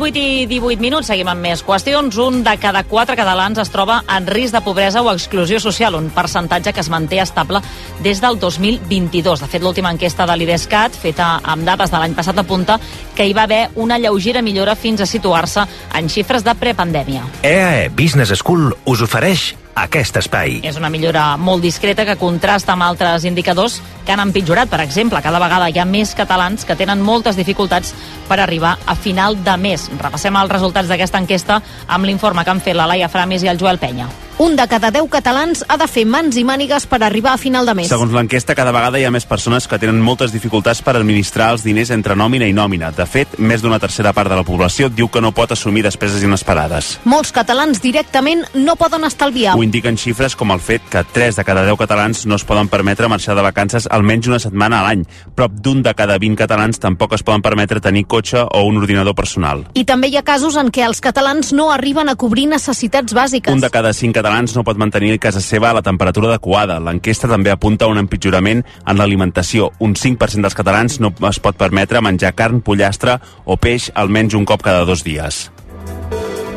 8 0.04 0.20
i 0.20 0.48
18 0.52 0.84
minuts 0.84 1.08
seguim 1.08 1.30
amb 1.32 1.40
més 1.40 1.62
qüestions. 1.64 2.18
Un 2.20 2.42
de 2.44 2.58
cada 2.60 2.82
quatre 2.84 3.16
catalans 3.16 3.62
es 3.62 3.70
troba 3.72 4.02
en 4.12 4.28
risc 4.28 4.52
de 4.52 4.60
pobresa 4.66 5.00
o 5.00 5.08
exclusió 5.14 5.62
social, 5.64 5.96
un 5.96 6.10
percentatge 6.12 6.74
que 6.76 6.84
es 6.84 6.90
manté 6.92 7.22
estable 7.24 7.62
des 8.04 8.20
del 8.20 8.36
2022. 8.42 9.46
De 9.46 9.48
fet, 9.48 9.64
l'última 9.64 9.94
enquesta 9.96 10.28
de 10.28 10.36
l'IDESCAT, 10.36 11.00
feta 11.00 11.40
amb 11.40 11.64
dades 11.64 11.94
de 11.94 12.04
l'any 12.04 12.20
passat, 12.20 12.44
apunta 12.44 12.82
que 13.16 13.30
hi 13.30 13.32
va 13.32 13.48
haver 13.48 13.70
una 13.80 13.96
lleugera 13.96 14.44
millora 14.44 14.76
fins 14.76 15.00
a 15.00 15.08
situar-se 15.08 15.64
en 15.96 16.12
xifres 16.12 16.44
de 16.44 16.52
prepandèmia. 16.52 17.24
EAE 17.48 17.88
Business 17.96 18.36
School 18.44 18.74
us 18.84 19.08
ofereix 19.08 19.54
aquest 19.76 20.18
espai. 20.22 20.60
És 20.64 20.78
una 20.78 20.92
millora 20.94 21.36
molt 21.38 21.64
discreta 21.64 22.06
que 22.06 22.18
contrasta 22.20 22.74
amb 22.74 22.86
altres 22.86 23.26
indicadors 23.26 23.80
que 24.06 24.14
han 24.14 24.22
empitjorat. 24.24 24.70
Per 24.70 24.82
exemple, 24.84 25.22
cada 25.22 25.42
vegada 25.42 25.70
hi 25.70 25.80
ha 25.80 25.86
més 25.86 26.14
catalans 26.16 26.66
que 26.66 26.78
tenen 26.80 27.02
moltes 27.02 27.38
dificultats 27.40 27.94
per 28.28 28.40
arribar 28.40 28.78
a 28.86 28.96
final 28.96 29.40
de 29.44 29.58
mes. 29.58 29.90
Repassem 30.00 30.38
els 30.40 30.52
resultats 30.52 30.92
d'aquesta 30.92 31.22
enquesta 31.24 31.62
amb 31.88 32.06
l'informe 32.06 32.44
que 32.44 32.54
han 32.54 32.62
fet 32.62 32.78
la 32.78 32.88
Laia 32.90 33.10
Framis 33.10 33.44
i 33.44 33.52
el 33.52 33.60
Joel 33.60 33.82
Penya. 33.82 34.10
Un 34.44 34.58
de 34.58 34.68
cada 34.68 34.92
10 34.92 35.08
catalans 35.08 35.62
ha 35.72 35.78
de 35.80 35.86
fer 35.88 36.02
mans 36.04 36.36
i 36.36 36.42
mànigues 36.44 36.84
per 36.92 36.98
arribar 37.06 37.32
a 37.32 37.40
final 37.40 37.64
de 37.64 37.74
mes. 37.80 37.88
Segons 37.88 38.12
l'enquesta, 38.12 38.52
cada 38.60 38.74
vegada 38.76 39.00
hi 39.00 39.06
ha 39.08 39.12
més 39.16 39.24
persones 39.24 39.70
que 39.72 39.78
tenen 39.80 40.02
moltes 40.04 40.34
dificultats 40.36 40.82
per 40.84 40.98
administrar 40.98 41.54
els 41.54 41.62
diners 41.64 41.94
entre 41.96 42.18
nòmina 42.20 42.50
i 42.52 42.52
nòmina. 42.52 42.90
De 42.92 43.06
fet, 43.08 43.38
més 43.40 43.64
d'una 43.64 43.80
tercera 43.80 44.12
part 44.12 44.28
de 44.28 44.36
la 44.36 44.44
població 44.44 44.90
diu 44.92 45.08
que 45.08 45.22
no 45.24 45.32
pot 45.32 45.54
assumir 45.56 45.86
despeses 45.86 46.26
inesperades. 46.28 46.90
Molts 47.08 47.32
catalans 47.32 47.80
directament 47.80 48.44
no 48.54 48.76
poden 48.76 49.08
estalviar. 49.08 49.54
Ho 49.56 49.64
indiquen 49.64 49.96
xifres 49.96 50.36
com 50.36 50.52
el 50.52 50.60
fet 50.60 50.92
que 50.92 51.06
3 51.14 51.40
de 51.40 51.48
cada 51.48 51.64
10 51.64 51.80
catalans 51.80 52.26
no 52.28 52.36
es 52.36 52.44
poden 52.44 52.68
permetre 52.68 53.08
marxar 53.08 53.38
de 53.40 53.48
vacances 53.48 53.88
almenys 53.88 54.28
una 54.28 54.42
setmana 54.44 54.82
a 54.82 54.90
l'any. 54.90 55.08
Prop 55.40 55.56
d'un 55.56 55.86
de 55.88 55.96
cada 55.96 56.20
20 56.20 56.36
catalans 56.44 56.84
tampoc 56.84 57.16
es 57.16 57.24
poden 57.24 57.48
permetre 57.48 57.80
tenir 57.80 58.04
cotxe 58.12 58.44
o 58.44 58.66
un 58.68 58.84
ordinador 58.84 59.16
personal. 59.16 59.64
I 59.74 59.88
també 59.88 60.12
hi 60.12 60.20
ha 60.20 60.28
casos 60.28 60.60
en 60.60 60.68
què 60.68 60.84
els 60.84 61.00
catalans 61.00 61.56
no 61.56 61.72
arriben 61.72 62.12
a 62.12 62.20
cobrir 62.20 62.50
necessitats 62.52 63.16
bàsiques. 63.16 63.56
Un 63.56 63.64
de 63.64 63.72
cada 63.72 63.96
5 63.96 64.12
catalans 64.12 64.33
no 64.34 64.64
pot 64.66 64.80
mantenir 64.82 65.14
a 65.14 65.22
casa 65.22 65.42
seva 65.44 65.70
a 65.70 65.78
la 65.78 65.84
temperatura 65.86 66.32
adequada. 66.32 66.80
L'enquesta 66.82 67.30
també 67.30 67.52
apunta 67.54 67.86
a 67.86 67.92
un 67.94 68.02
empitjorament 68.02 68.64
en 68.64 68.98
l'alimentació. 68.98 69.70
Un 69.80 69.94
5% 69.94 70.42
dels 70.42 70.58
catalans 70.58 71.00
no 71.00 71.14
es 71.30 71.40
pot 71.40 71.60
permetre 71.60 72.02
menjar 72.02 72.34
carn, 72.34 72.62
pollastre 72.66 73.20
o 73.46 73.58
peix 73.58 73.92
almenys 73.94 74.34
un 74.34 74.46
cop 74.50 74.66
cada 74.66 74.86
dos 74.90 75.06
dies. 75.06 75.50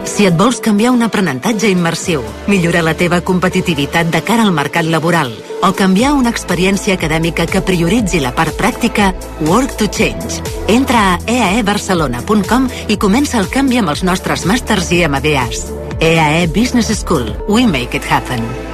Si 0.07 0.25
et 0.25 0.37
vols 0.39 0.61
canviar 0.63 0.93
un 0.95 1.03
aprenentatge 1.03 1.69
immersiu, 1.69 2.23
millorar 2.47 2.85
la 2.87 2.95
teva 2.95 3.21
competitivitat 3.27 4.09
de 4.15 4.23
cara 4.25 4.47
al 4.47 4.55
mercat 4.55 4.87
laboral 4.87 5.35
o 5.67 5.73
canviar 5.75 6.13
una 6.15 6.31
experiència 6.31 6.95
acadèmica 6.95 7.47
que 7.51 7.65
prioritzi 7.65 8.21
la 8.23 8.33
part 8.37 8.55
pràctica, 8.57 9.11
Work 9.49 9.77
to 9.81 9.91
Change. 9.91 10.41
Entra 10.73 11.17
a 11.17 11.19
eaebarcelona.com 11.27 12.71
i 12.89 13.01
comença 13.03 13.43
el 13.43 13.51
canvi 13.51 13.83
amb 13.83 13.93
els 13.97 14.07
nostres 14.07 14.47
màsters 14.47 14.95
i 14.95 15.03
MBAs. 15.09 15.86
EAE 16.01 16.53
Business 16.53 16.89
School. 16.99 17.27
We 17.49 17.67
make 17.67 17.95
it 17.95 18.05
happen. 18.05 18.66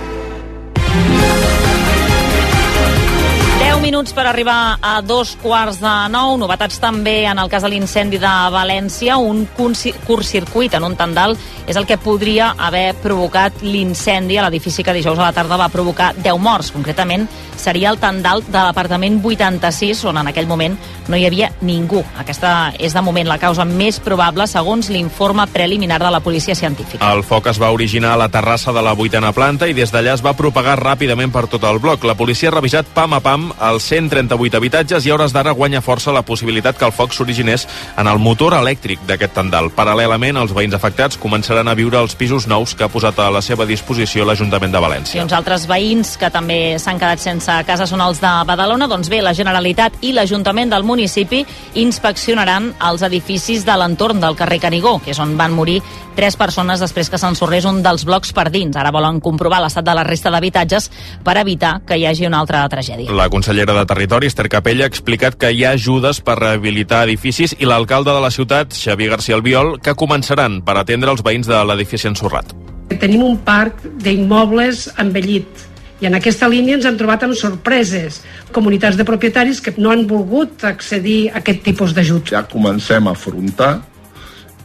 Minuts 4.03 4.15
per 4.17 4.27
arribar 4.27 4.79
a 4.83 5.01
dos 5.01 5.37
quarts 5.39 5.79
de 5.79 5.91
nou. 6.11 6.35
Novetats 6.41 6.81
també 6.83 7.23
en 7.31 7.39
el 7.39 7.51
cas 7.51 7.63
de 7.63 7.69
l'incendi 7.71 8.19
de 8.19 8.33
València. 8.51 9.15
Un 9.15 9.45
curt-circuit 9.55 10.75
en 10.75 10.83
un 10.89 10.97
tandal 10.99 11.37
és 11.71 11.77
el 11.79 11.87
que 11.87 12.01
podria 12.03 12.49
haver 12.59 12.97
provocat 12.99 13.63
l'incendi 13.63 14.39
a 14.39 14.43
l'edifici 14.43 14.83
que 14.83 14.97
dijous 14.97 15.21
a 15.21 15.29
la 15.29 15.37
tarda 15.37 15.61
va 15.61 15.71
provocar 15.71 16.17
10 16.17 16.41
morts. 16.43 16.73
Concretament, 16.75 17.29
seria 17.55 17.93
el 17.93 18.01
tandal 18.03 18.43
de 18.43 18.59
l'apartament 18.59 19.21
86, 19.23 20.03
on 20.11 20.19
en 20.19 20.33
aquell 20.33 20.51
moment 20.51 20.75
no 21.07 21.17
hi 21.17 21.27
havia 21.27 21.53
ningú. 21.63 22.03
Aquesta 22.19 22.73
és, 22.79 22.95
de 22.95 23.03
moment, 23.07 23.29
la 23.29 23.39
causa 23.39 23.65
més 23.69 24.01
probable, 24.03 24.49
segons 24.51 24.91
l'informe 24.91 25.47
preliminar 25.53 26.01
de 26.03 26.11
la 26.11 26.23
policia 26.25 26.57
científica. 26.59 27.07
El 27.13 27.23
foc 27.23 27.47
es 27.53 27.63
va 27.63 27.71
originar 27.71 28.17
a 28.17 28.21
la 28.25 28.31
terrassa 28.35 28.75
de 28.75 28.83
la 28.83 28.97
vuitena 28.99 29.31
planta 29.33 29.71
i 29.71 29.79
des 29.79 29.95
d'allà 29.95 30.17
es 30.17 30.25
va 30.27 30.35
propagar 30.35 30.81
ràpidament 30.81 31.31
per 31.31 31.47
tot 31.47 31.63
el 31.71 31.79
bloc. 31.79 32.03
La 32.03 32.19
policia 32.19 32.51
ha 32.51 32.57
revisat 32.57 32.91
pam 32.97 33.15
a 33.15 33.23
pam 33.23 33.51
els 33.71 33.92
138 33.93 34.57
habitatges 34.57 35.05
i 35.05 35.11
a 35.11 35.15
hores 35.19 35.35
d'ara 35.37 35.53
guanya 35.53 35.83
força 35.85 36.15
la 36.17 36.23
possibilitat 36.25 36.79
que 36.81 36.87
el 36.89 36.95
foc 36.97 37.13
s'originés 37.13 37.67
en 38.01 38.09
el 38.09 38.17
motor 38.19 38.55
elèctric 38.57 39.03
d'aquest 39.05 39.35
tandal. 39.37 39.69
Paral·lelament, 39.77 40.39
els 40.41 40.55
veïns 40.57 40.73
afectats 40.79 41.19
començaran 41.21 41.69
a 41.69 41.75
viure 41.77 42.01
els 42.01 42.17
pisos 42.17 42.47
nous 42.49 42.73
que 42.73 42.87
ha 42.87 42.89
posat 42.93 43.21
a 43.21 43.29
la 43.35 43.43
seva 43.45 43.67
disposició 43.69 44.25
l'Ajuntament 44.25 44.73
de 44.73 44.81
València. 44.81 45.19
I 45.21 45.25
uns 45.27 45.35
altres 45.37 45.67
veïns 45.69 46.15
que 46.17 46.31
també 46.33 46.79
s'han 46.81 47.01
quedat 47.03 47.21
sense 47.21 47.59
casa 47.69 47.85
són 47.91 48.01
els 48.01 48.23
de 48.23 48.33
Badalona. 48.49 48.89
Doncs 48.89 49.13
bé, 49.13 49.21
la 49.21 49.35
Generalitat 49.37 50.01
i 50.01 50.15
l'Ajuntament 50.17 50.73
del 50.73 50.89
municipi 50.89 51.43
inspeccionaran 51.83 52.73
els 52.89 53.05
edificis 53.05 53.67
de 53.69 53.77
l'entorn 53.77 54.25
del 54.25 54.39
carrer 54.41 54.63
Canigó, 54.63 54.97
que 55.05 55.13
és 55.13 55.21
on 55.21 55.37
van 55.37 55.53
morir 55.53 55.83
tres 56.17 56.37
persones 56.37 56.81
després 56.81 57.09
que 57.11 57.21
s'ensorrés 57.21 57.67
un 57.69 57.83
dels 57.85 58.07
blocs 58.09 58.33
per 58.37 58.49
dins. 58.53 58.77
Ara 58.77 58.93
volen 58.93 59.21
comprovar 59.21 59.61
l'estat 59.65 59.85
de 59.85 59.95
la 59.97 60.05
resta 60.09 60.33
d'habitatges 60.33 60.89
per 61.25 61.37
evitar 61.41 61.79
que 61.87 61.97
hi 62.01 62.07
hagi 62.09 62.27
una 62.29 62.41
altra 62.41 62.65
tragèdia. 62.73 63.13
La 63.13 63.29
consellera 63.33 63.72
de 63.75 63.87
Territori, 63.87 64.29
Esther 64.31 64.49
Capella, 64.49 64.85
ha 64.85 64.91
explicat 64.91 65.35
que 65.41 65.51
hi 65.53 65.65
ha 65.65 65.73
ajudes 65.77 66.21
per 66.25 66.37
rehabilitar 66.39 67.03
edificis 67.07 67.55
i 67.59 67.69
l'alcalde 67.69 68.13
de 68.15 68.21
la 68.23 68.31
ciutat, 68.35 68.75
Xavier 68.77 69.11
García 69.13 69.37
Albiol, 69.39 69.77
que 69.83 69.97
començaran 69.99 70.61
per 70.67 70.77
atendre 70.81 71.13
els 71.13 71.23
veïns 71.25 71.51
de 71.51 71.59
l'edifici 71.69 72.11
ensorrat. 72.11 72.55
Tenim 73.01 73.25
un 73.25 73.39
parc 73.47 73.85
d'immobles 74.05 74.89
envellit 75.01 75.69
i 76.03 76.09
en 76.11 76.19
aquesta 76.19 76.49
línia 76.51 76.77
ens 76.77 76.87
hem 76.89 76.97
trobat 76.99 77.23
amb 77.23 77.39
sorpreses. 77.39 78.21
Comunitats 78.53 78.99
de 78.99 79.07
propietaris 79.07 79.63
que 79.63 79.75
no 79.79 79.93
han 79.95 80.07
volgut 80.11 80.65
accedir 80.67 81.31
a 81.31 81.39
aquest 81.41 81.63
tipus 81.63 81.95
d'ajut. 81.95 82.33
Ja 82.35 82.43
comencem 82.51 83.07
a 83.07 83.15
afrontar 83.15 83.77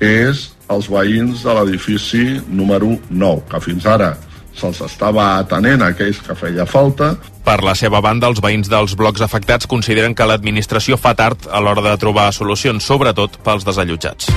és 0.02 0.48
els 0.74 0.90
veïns 0.92 1.44
de 1.46 1.54
l'edifici 1.60 2.24
número 2.50 2.96
9, 3.10 3.46
que 3.52 3.62
fins 3.64 3.86
ara 3.88 4.16
se'ls 4.60 4.82
estava 4.86 5.38
atenent 5.38 5.84
a 5.84 5.92
aquells 5.94 6.22
que 6.26 6.36
feia 6.38 6.66
falta. 6.66 7.16
Per 7.48 7.60
la 7.64 7.76
seva 7.80 8.02
banda, 8.04 8.28
els 8.28 8.42
veïns 8.44 8.70
dels 8.72 8.98
blocs 9.00 9.24
afectats 9.24 9.70
consideren 9.70 10.16
que 10.16 10.28
l'administració 10.28 10.98
fa 11.00 11.16
tard 11.16 11.48
a 11.48 11.62
l'hora 11.64 11.86
de 11.86 11.98
trobar 12.02 12.32
solucions, 12.36 12.84
sobretot 12.84 13.40
pels 13.46 13.68
desallotjats. 13.68 14.34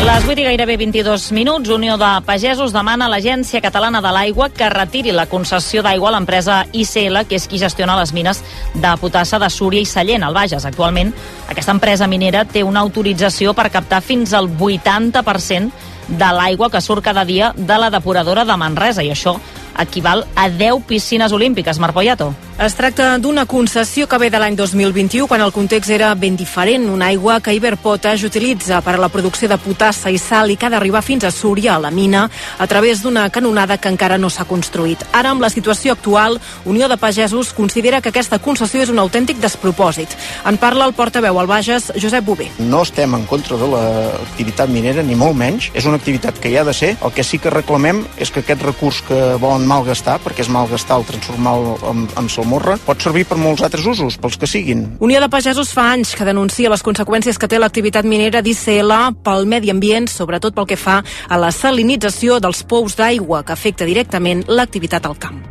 Les 0.00 0.24
8 0.24 0.40
i 0.40 0.44
gairebé 0.46 0.74
22 0.80 1.26
minuts, 1.36 1.68
Unió 1.68 1.98
de 2.00 2.08
Pagesos 2.24 2.72
demana 2.72 3.04
a 3.04 3.10
l'Agència 3.12 3.60
Catalana 3.60 4.00
de 4.00 4.10
l'Aigua 4.10 4.48
que 4.48 4.70
retiri 4.72 5.12
la 5.12 5.26
concessió 5.28 5.84
d'aigua 5.84 6.08
a 6.08 6.14
l'empresa 6.14 6.62
ICL, 6.72 7.20
que 7.28 7.36
és 7.36 7.44
qui 7.46 7.60
gestiona 7.60 7.98
les 7.98 8.14
mines 8.16 8.40
de 8.72 8.94
potassa 8.98 9.38
de 9.38 9.50
Súria 9.52 9.84
i 9.84 9.86
Sallent, 9.86 10.24
al 10.24 10.34
Bages. 10.34 10.64
Actualment, 10.64 11.12
aquesta 11.52 11.76
empresa 11.76 12.08
minera 12.08 12.46
té 12.48 12.64
una 12.64 12.80
autorització 12.80 13.52
per 13.54 13.68
captar 13.70 14.00
fins 14.00 14.32
al 14.32 14.48
80% 14.48 15.70
de 16.10 16.30
l'aigua 16.34 16.70
que 16.70 16.82
surt 16.82 17.04
cada 17.04 17.24
dia 17.24 17.52
de 17.56 17.78
la 17.78 17.90
depuradora 17.90 18.44
de 18.44 18.56
Manresa, 18.58 19.04
i 19.06 19.10
això 19.14 19.38
equival 19.78 20.26
a 20.34 20.48
10 20.48 20.84
piscines 20.86 21.32
olímpiques. 21.32 21.78
Marc 21.78 21.94
Poyato. 21.94 22.34
Es 22.60 22.74
tracta 22.76 23.14
d'una 23.16 23.46
concessió 23.48 24.04
que 24.04 24.18
ve 24.20 24.28
de 24.28 24.36
l'any 24.36 24.52
2021, 24.52 25.24
quan 25.24 25.40
el 25.40 25.52
context 25.52 25.88
era 25.94 26.10
ben 26.14 26.34
diferent. 26.36 26.90
Una 26.92 27.06
aigua 27.06 27.38
que 27.40 27.54
Iberpotage 27.56 28.26
utilitza 28.28 28.82
per 28.84 28.98
a 28.98 29.00
la 29.00 29.08
producció 29.08 29.48
de 29.48 29.56
potassa 29.56 30.10
i 30.12 30.18
sal 30.20 30.52
i 30.52 30.58
que 30.60 30.68
ha 30.68 30.70
d'arribar 30.74 31.00
fins 31.00 31.24
a 31.24 31.30
Súria, 31.32 31.76
a 31.76 31.80
la 31.80 31.90
mina, 31.90 32.26
a 32.58 32.66
través 32.68 33.00
d'una 33.00 33.30
canonada 33.30 33.78
que 33.78 33.88
encara 33.88 34.18
no 34.18 34.28
s'ha 34.28 34.44
construït. 34.44 35.06
Ara, 35.12 35.30
amb 35.30 35.40
la 35.40 35.48
situació 35.48 35.94
actual, 35.96 36.36
Unió 36.66 36.88
de 36.88 36.98
Pagesos 37.00 37.54
considera 37.56 38.02
que 38.02 38.12
aquesta 38.12 38.38
concessió 38.38 38.82
és 38.84 38.92
un 38.92 39.00
autèntic 39.00 39.40
despropòsit. 39.40 40.12
En 40.44 40.60
parla 40.60 40.84
el 40.84 40.92
portaveu 40.92 41.40
al 41.40 41.48
Bages, 41.48 41.94
Josep 41.96 42.28
Bové. 42.28 42.50
No 42.58 42.82
estem 42.82 43.16
en 43.16 43.24
contra 43.24 43.56
de 43.56 43.70
l'activitat 43.72 44.68
minera, 44.68 45.02
ni 45.02 45.16
molt 45.16 45.32
menys. 45.32 45.70
És 45.72 45.88
una 45.88 45.96
activitat 45.96 46.36
que 46.36 46.52
hi 46.52 46.58
ha 46.60 46.68
de 46.68 46.76
ser. 46.76 46.98
El 47.00 47.16
que 47.16 47.24
sí 47.24 47.40
que 47.40 47.48
reclamem 47.48 48.04
és 48.18 48.28
que 48.28 48.44
aquest 48.44 48.68
recurs 48.68 49.00
que 49.08 49.20
volen 49.40 49.59
malgastar, 49.68 50.18
perquè 50.24 50.44
és 50.44 50.50
malgastar 50.52 51.00
el 51.00 51.06
transformar-lo 51.08 51.76
en, 51.90 52.04
en 52.20 52.28
salmorra, 52.32 52.78
pot 52.86 53.00
servir 53.02 53.26
per 53.28 53.38
molts 53.40 53.64
altres 53.66 53.86
usos, 53.86 54.18
pels 54.20 54.38
que 54.40 54.48
siguin. 54.50 54.86
Unió 55.00 55.20
de 55.22 55.30
Pagesos 55.32 55.72
fa 55.76 55.90
anys 55.94 56.14
que 56.16 56.28
denuncia 56.28 56.72
les 56.72 56.84
conseqüències 56.86 57.38
que 57.40 57.48
té 57.50 57.60
l'activitat 57.60 58.08
minera 58.08 58.44
d'ICL 58.44 58.94
pel 59.24 59.48
medi 59.50 59.72
ambient, 59.72 60.08
sobretot 60.10 60.56
pel 60.56 60.68
que 60.70 60.80
fa 60.80 61.00
a 61.02 61.40
la 61.40 61.52
salinització 61.54 62.40
dels 62.40 62.64
pous 62.64 62.96
d'aigua, 62.98 63.44
que 63.44 63.56
afecta 63.56 63.88
directament 63.88 64.46
l'activitat 64.48 65.06
al 65.06 65.18
camp. 65.20 65.44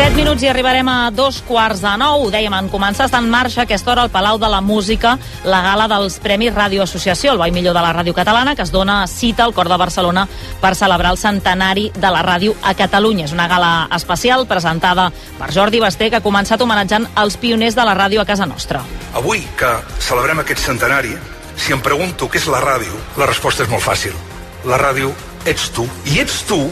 7 0.00 0.16
minuts 0.16 0.40
i 0.40 0.48
arribarem 0.48 0.88
a 0.88 1.10
dos 1.12 1.42
quarts 1.44 1.82
de 1.84 1.90
nou. 2.00 2.22
Ho 2.24 2.28
dèiem, 2.32 2.54
en 2.56 2.70
començar 2.72 3.04
està 3.04 3.18
en 3.20 3.26
marxa 3.28 3.66
aquesta 3.66 3.90
hora 3.92 4.06
al 4.06 4.08
Palau 4.08 4.38
de 4.40 4.48
la 4.48 4.62
Música 4.64 5.18
la 5.44 5.58
gala 5.60 5.84
dels 5.92 6.16
Premis 6.24 6.54
Ràdio 6.56 6.86
Associació, 6.86 7.34
el 7.34 7.42
ball 7.42 7.52
millor 7.52 7.76
de 7.76 7.82
la 7.84 7.90
ràdio 7.92 8.14
catalana, 8.16 8.54
que 8.56 8.64
es 8.64 8.72
dona 8.72 9.02
cita 9.12 9.44
al 9.44 9.52
cor 9.52 9.68
de 9.68 9.76
Barcelona 9.76 10.24
per 10.62 10.72
celebrar 10.78 11.12
el 11.12 11.20
centenari 11.20 11.90
de 11.92 12.14
la 12.16 12.24
ràdio 12.24 12.56
a 12.64 12.72
Catalunya. 12.80 13.28
És 13.28 13.36
una 13.36 13.44
gala 13.52 13.90
especial 13.92 14.46
presentada 14.48 15.10
per 15.36 15.52
Jordi 15.52 15.84
Basté, 15.84 16.08
que 16.08 16.22
ha 16.22 16.24
començat 16.24 16.64
homenatjant 16.64 17.10
els 17.20 17.36
pioners 17.36 17.76
de 17.76 17.84
la 17.84 17.98
ràdio 18.00 18.24
a 18.24 18.28
casa 18.32 18.48
nostra. 18.48 18.80
Avui 19.12 19.44
que 19.52 19.76
celebrem 20.00 20.40
aquest 20.40 20.64
centenari, 20.64 21.12
si 21.60 21.76
em 21.76 21.84
pregunto 21.84 22.32
què 22.32 22.40
és 22.40 22.48
la 22.48 22.64
ràdio, 22.64 23.04
la 23.20 23.28
resposta 23.28 23.68
és 23.68 23.68
molt 23.68 23.84
fàcil. 23.84 24.16
La 24.64 24.80
ràdio 24.80 25.12
ets 25.44 25.68
tu. 25.76 25.84
I 26.08 26.22
ets 26.24 26.46
tu 26.48 26.70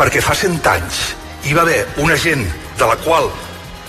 perquè 0.00 0.24
fa 0.24 0.32
cent 0.32 0.62
anys 0.72 1.10
hi 1.44 1.54
va 1.54 1.62
haver 1.62 1.86
una 1.98 2.16
gent 2.16 2.44
de 2.78 2.86
la 2.86 2.96
qual 3.02 3.28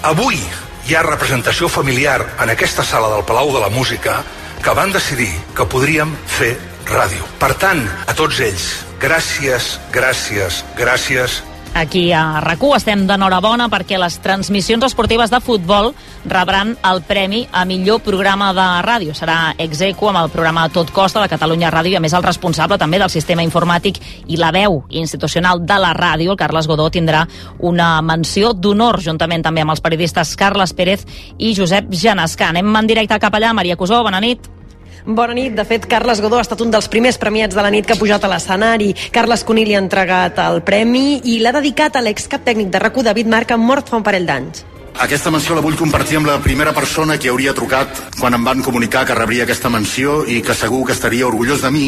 avui 0.09 0.39
hi 0.87 0.95
ha 0.95 1.03
representació 1.05 1.69
familiar 1.69 2.17
en 2.41 2.49
aquesta 2.49 2.83
sala 2.83 3.11
del 3.13 3.25
Palau 3.27 3.53
de 3.53 3.61
la 3.61 3.69
Música 3.69 4.23
que 4.63 4.73
van 4.73 4.91
decidir 4.95 5.29
que 5.55 5.67
podríem 5.69 6.15
fer 6.25 6.55
ràdio. 6.89 7.23
Per 7.39 7.53
tant, 7.61 7.83
a 8.07 8.15
tots 8.17 8.39
ells, 8.43 8.65
gràcies, 8.99 9.77
gràcies, 9.93 10.63
gràcies 10.79 11.41
Aquí 11.73 12.11
a 12.13 12.39
rac 12.39 12.61
estem 12.77 13.07
d'enhorabona 13.09 13.65
perquè 13.65 13.97
les 13.97 14.19
transmissions 14.21 14.85
esportives 14.85 15.31
de 15.33 15.39
futbol 15.41 15.89
rebran 16.29 16.75
el 16.85 17.01
premi 17.01 17.47
a 17.51 17.63
millor 17.65 17.99
programa 18.05 18.51
de 18.53 18.67
ràdio. 18.85 19.15
Serà 19.17 19.55
Execo 19.57 20.11
amb 20.11 20.21
el 20.21 20.29
programa 20.29 20.67
Tot 20.69 20.91
Costa 20.93 21.23
de 21.23 21.31
Catalunya 21.31 21.71
Ràdio 21.73 21.95
i 21.95 21.97
a 21.97 22.03
més 22.03 22.13
el 22.13 22.23
responsable 22.23 22.77
també 22.77 23.01
del 23.01 23.09
sistema 23.09 23.41
informàtic 23.41 23.97
i 24.27 24.37
la 24.37 24.53
veu 24.53 24.83
institucional 24.89 25.65
de 25.65 25.79
la 25.81 25.95
ràdio, 25.97 26.31
el 26.31 26.37
Carles 26.37 26.69
Godó, 26.69 26.91
tindrà 26.93 27.25
una 27.59 28.01
menció 28.05 28.53
d'honor 28.53 29.01
juntament 29.01 29.41
també 29.41 29.65
amb 29.65 29.73
els 29.73 29.81
periodistes 29.81 30.37
Carles 30.37 30.77
Pérez 30.77 31.07
i 31.39 31.55
Josep 31.57 31.89
Genescà. 31.89 32.53
Anem 32.53 32.69
en 32.69 32.87
directe 32.87 33.17
cap 33.19 33.33
allà. 33.33 33.49
Maria 33.53 33.75
Cusó, 33.75 34.03
bona 34.05 34.21
nit. 34.21 34.45
Bona 35.05 35.33
nit. 35.35 35.51
De 35.53 35.65
fet, 35.67 35.85
Carles 35.85 36.21
Godó 36.23 36.37
ha 36.39 36.45
estat 36.45 36.61
un 36.63 36.71
dels 36.71 36.87
primers 36.87 37.17
premiats 37.19 37.55
de 37.55 37.63
la 37.63 37.71
nit 37.73 37.85
que 37.85 37.97
ha 37.97 37.99
pujat 37.99 38.23
a 38.23 38.29
l'escenari. 38.31 38.93
Carles 39.11 39.43
Cuní 39.43 39.65
li 39.67 39.75
ha 39.75 39.83
entregat 39.83 40.39
el 40.45 40.61
premi 40.63 41.19
i 41.27 41.39
l'ha 41.43 41.51
dedicat 41.51 41.97
a 41.97 42.03
l'excap 42.05 42.45
tècnic 42.47 42.71
de 42.71 42.79
RAC1, 42.79 43.09
David 43.11 43.27
Marca, 43.27 43.57
mort 43.57 43.91
fa 43.91 43.99
un 43.99 44.07
parell 44.07 44.29
d'anys. 44.29 44.63
Aquesta 45.01 45.31
menció 45.33 45.55
la 45.57 45.61
vull 45.65 45.75
compartir 45.75 46.19
amb 46.19 46.29
la 46.29 46.37
primera 46.43 46.71
persona 46.73 47.17
que 47.17 47.31
hauria 47.31 47.53
trucat 47.57 47.97
quan 48.19 48.35
em 48.37 48.43
van 48.45 48.61
comunicar 48.63 49.03
que 49.07 49.15
rebria 49.17 49.43
aquesta 49.47 49.71
menció 49.73 50.21
i 50.29 50.41
que 50.45 50.53
segur 50.53 50.83
que 50.85 50.93
estaria 50.93 51.25
orgullós 51.27 51.63
de 51.65 51.71
mi 51.73 51.87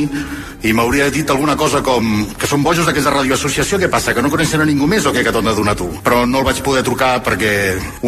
i 0.66 0.74
m'hauria 0.74 1.12
dit 1.14 1.30
alguna 1.30 1.56
cosa 1.56 1.84
com 1.86 2.26
que 2.40 2.50
són 2.50 2.64
bojos 2.66 2.88
d'aquesta 2.88 3.14
radioassociació, 3.14 3.78
què 3.78 3.90
passa, 3.94 4.16
que 4.16 4.24
no 4.26 4.32
coneixen 4.34 4.64
a 4.64 4.66
ningú 4.66 4.88
més 4.90 5.06
o 5.06 5.14
què 5.14 5.22
que 5.24 5.32
t'han 5.32 5.46
de 5.46 5.54
donar 5.54 5.76
tu? 5.78 5.92
Però 6.04 6.24
no 6.26 6.42
el 6.42 6.48
vaig 6.48 6.64
poder 6.66 6.82
trucar 6.88 7.20
perquè 7.24 7.52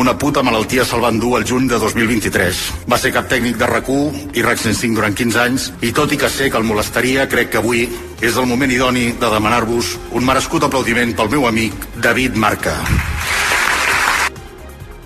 una 0.01 0.17
puta 0.17 0.41
malaltia 0.41 0.85
se'l 0.85 1.05
van 1.05 1.21
dur 1.21 1.35
el 1.37 1.45
juny 1.45 1.69
de 1.69 1.77
2023. 1.77 2.63
Va 2.89 2.97
ser 2.97 3.13
cap 3.13 3.29
tècnic 3.29 3.61
de 3.61 3.69
rac 3.69 3.85
i 3.87 4.41
RAC 4.41 4.59
105 4.59 4.97
durant 4.97 5.15
15 5.15 5.39
anys 5.43 5.69
i 5.85 5.93
tot 5.93 6.11
i 6.11 6.17
que 6.17 6.29
sé 6.29 6.49
que 6.49 6.57
el 6.57 6.65
molestaria, 6.67 7.29
crec 7.29 7.53
que 7.53 7.61
avui 7.61 7.85
és 8.19 8.35
el 8.35 8.49
moment 8.49 8.73
idoni 8.73 9.11
de 9.13 9.29
demanar-vos 9.29 9.93
un 10.17 10.25
merescut 10.25 10.65
aplaudiment 10.65 11.13
pel 11.15 11.29
meu 11.37 11.47
amic 11.47 11.87
David 12.01 12.35
Marca. 12.35 12.75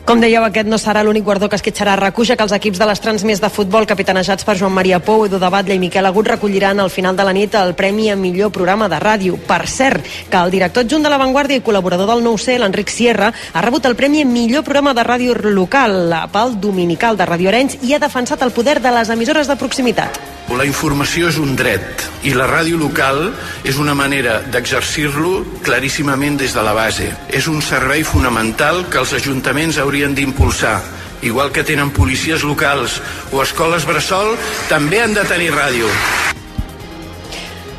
Com 0.02 0.18
dèieu, 0.18 0.42
aquest 0.42 0.66
no 0.66 0.80
serà 0.82 1.04
l'únic 1.06 1.24
guardó 1.24 1.48
que 1.48 1.56
es 1.56 1.62
quitxarà 1.62 1.94
que 2.12 2.44
els 2.44 2.52
equips 2.52 2.80
de 2.80 2.86
les 2.88 3.00
Transmés 3.00 3.40
de 3.40 3.50
futbol 3.50 3.86
capitanejats 3.86 4.44
per 4.44 4.58
Joan 4.58 4.74
Maria 4.74 5.00
Pou, 5.00 5.26
Edu 5.26 5.38
Batlle 5.38 5.76
i 5.76 5.80
Miquel 5.80 6.06
Agut 6.06 6.28
recolliran 6.28 6.80
al 6.80 6.90
final 6.90 7.16
de 7.16 7.24
la 7.24 7.32
nit 7.32 7.54
el 7.54 7.76
Premi 7.76 8.10
a 8.10 8.16
millor 8.16 8.52
programa 8.52 8.90
de 8.90 8.98
ràdio. 9.00 9.38
Per 9.38 9.68
cert, 9.68 10.02
que 10.30 10.38
el 10.38 10.50
director 10.50 10.84
adjunt 10.84 11.04
de 11.04 11.10
La 11.10 11.20
Vanguardia 11.22 11.58
i 11.58 11.62
col·laborador 11.62 12.08
del 12.08 12.26
9C, 12.26 12.58
l'Enric 12.58 12.90
Sierra, 12.90 13.32
ha 13.54 13.62
rebut 13.62 13.86
el 13.86 13.96
Premi 13.96 14.24
a 14.24 14.26
millor 14.26 14.64
programa 14.64 14.96
de 14.96 15.06
ràdio 15.06 15.38
local 15.38 16.16
pel 16.34 16.60
Dominical 16.60 17.16
de 17.16 17.26
Radio 17.30 17.54
Arenys 17.54 17.78
i 17.84 17.94
ha 17.94 18.02
defensat 18.02 18.42
el 18.42 18.52
poder 18.52 18.82
de 18.82 18.92
les 18.92 19.10
emissores 19.10 19.48
de 19.48 19.56
proximitat. 19.56 20.41
La 20.58 20.66
informació 20.68 21.30
és 21.32 21.38
un 21.40 21.56
dret 21.56 22.04
i 22.28 22.34
la 22.36 22.46
ràdio 22.50 22.78
local 22.78 23.32
és 23.68 23.78
una 23.82 23.96
manera 23.98 24.40
d'exercir-lo 24.52 25.62
claríssimament 25.66 26.38
des 26.42 26.54
de 26.54 26.64
la 26.66 26.74
base. 26.76 27.08
És 27.30 27.48
un 27.48 27.62
servei 27.66 28.04
fonamental 28.04 28.84
que 28.92 29.00
els 29.02 29.14
ajuntaments 29.18 29.80
haurien 29.82 30.14
d'impulsar. 30.16 30.82
Igual 31.22 31.52
que 31.52 31.64
tenen 31.64 31.94
policies 31.94 32.44
locals 32.44 33.00
o 33.32 33.42
escoles 33.42 33.86
bressol, 33.86 34.36
també 34.70 35.02
han 35.02 35.16
de 35.16 35.24
tenir 35.30 35.54
ràdio. 35.56 35.90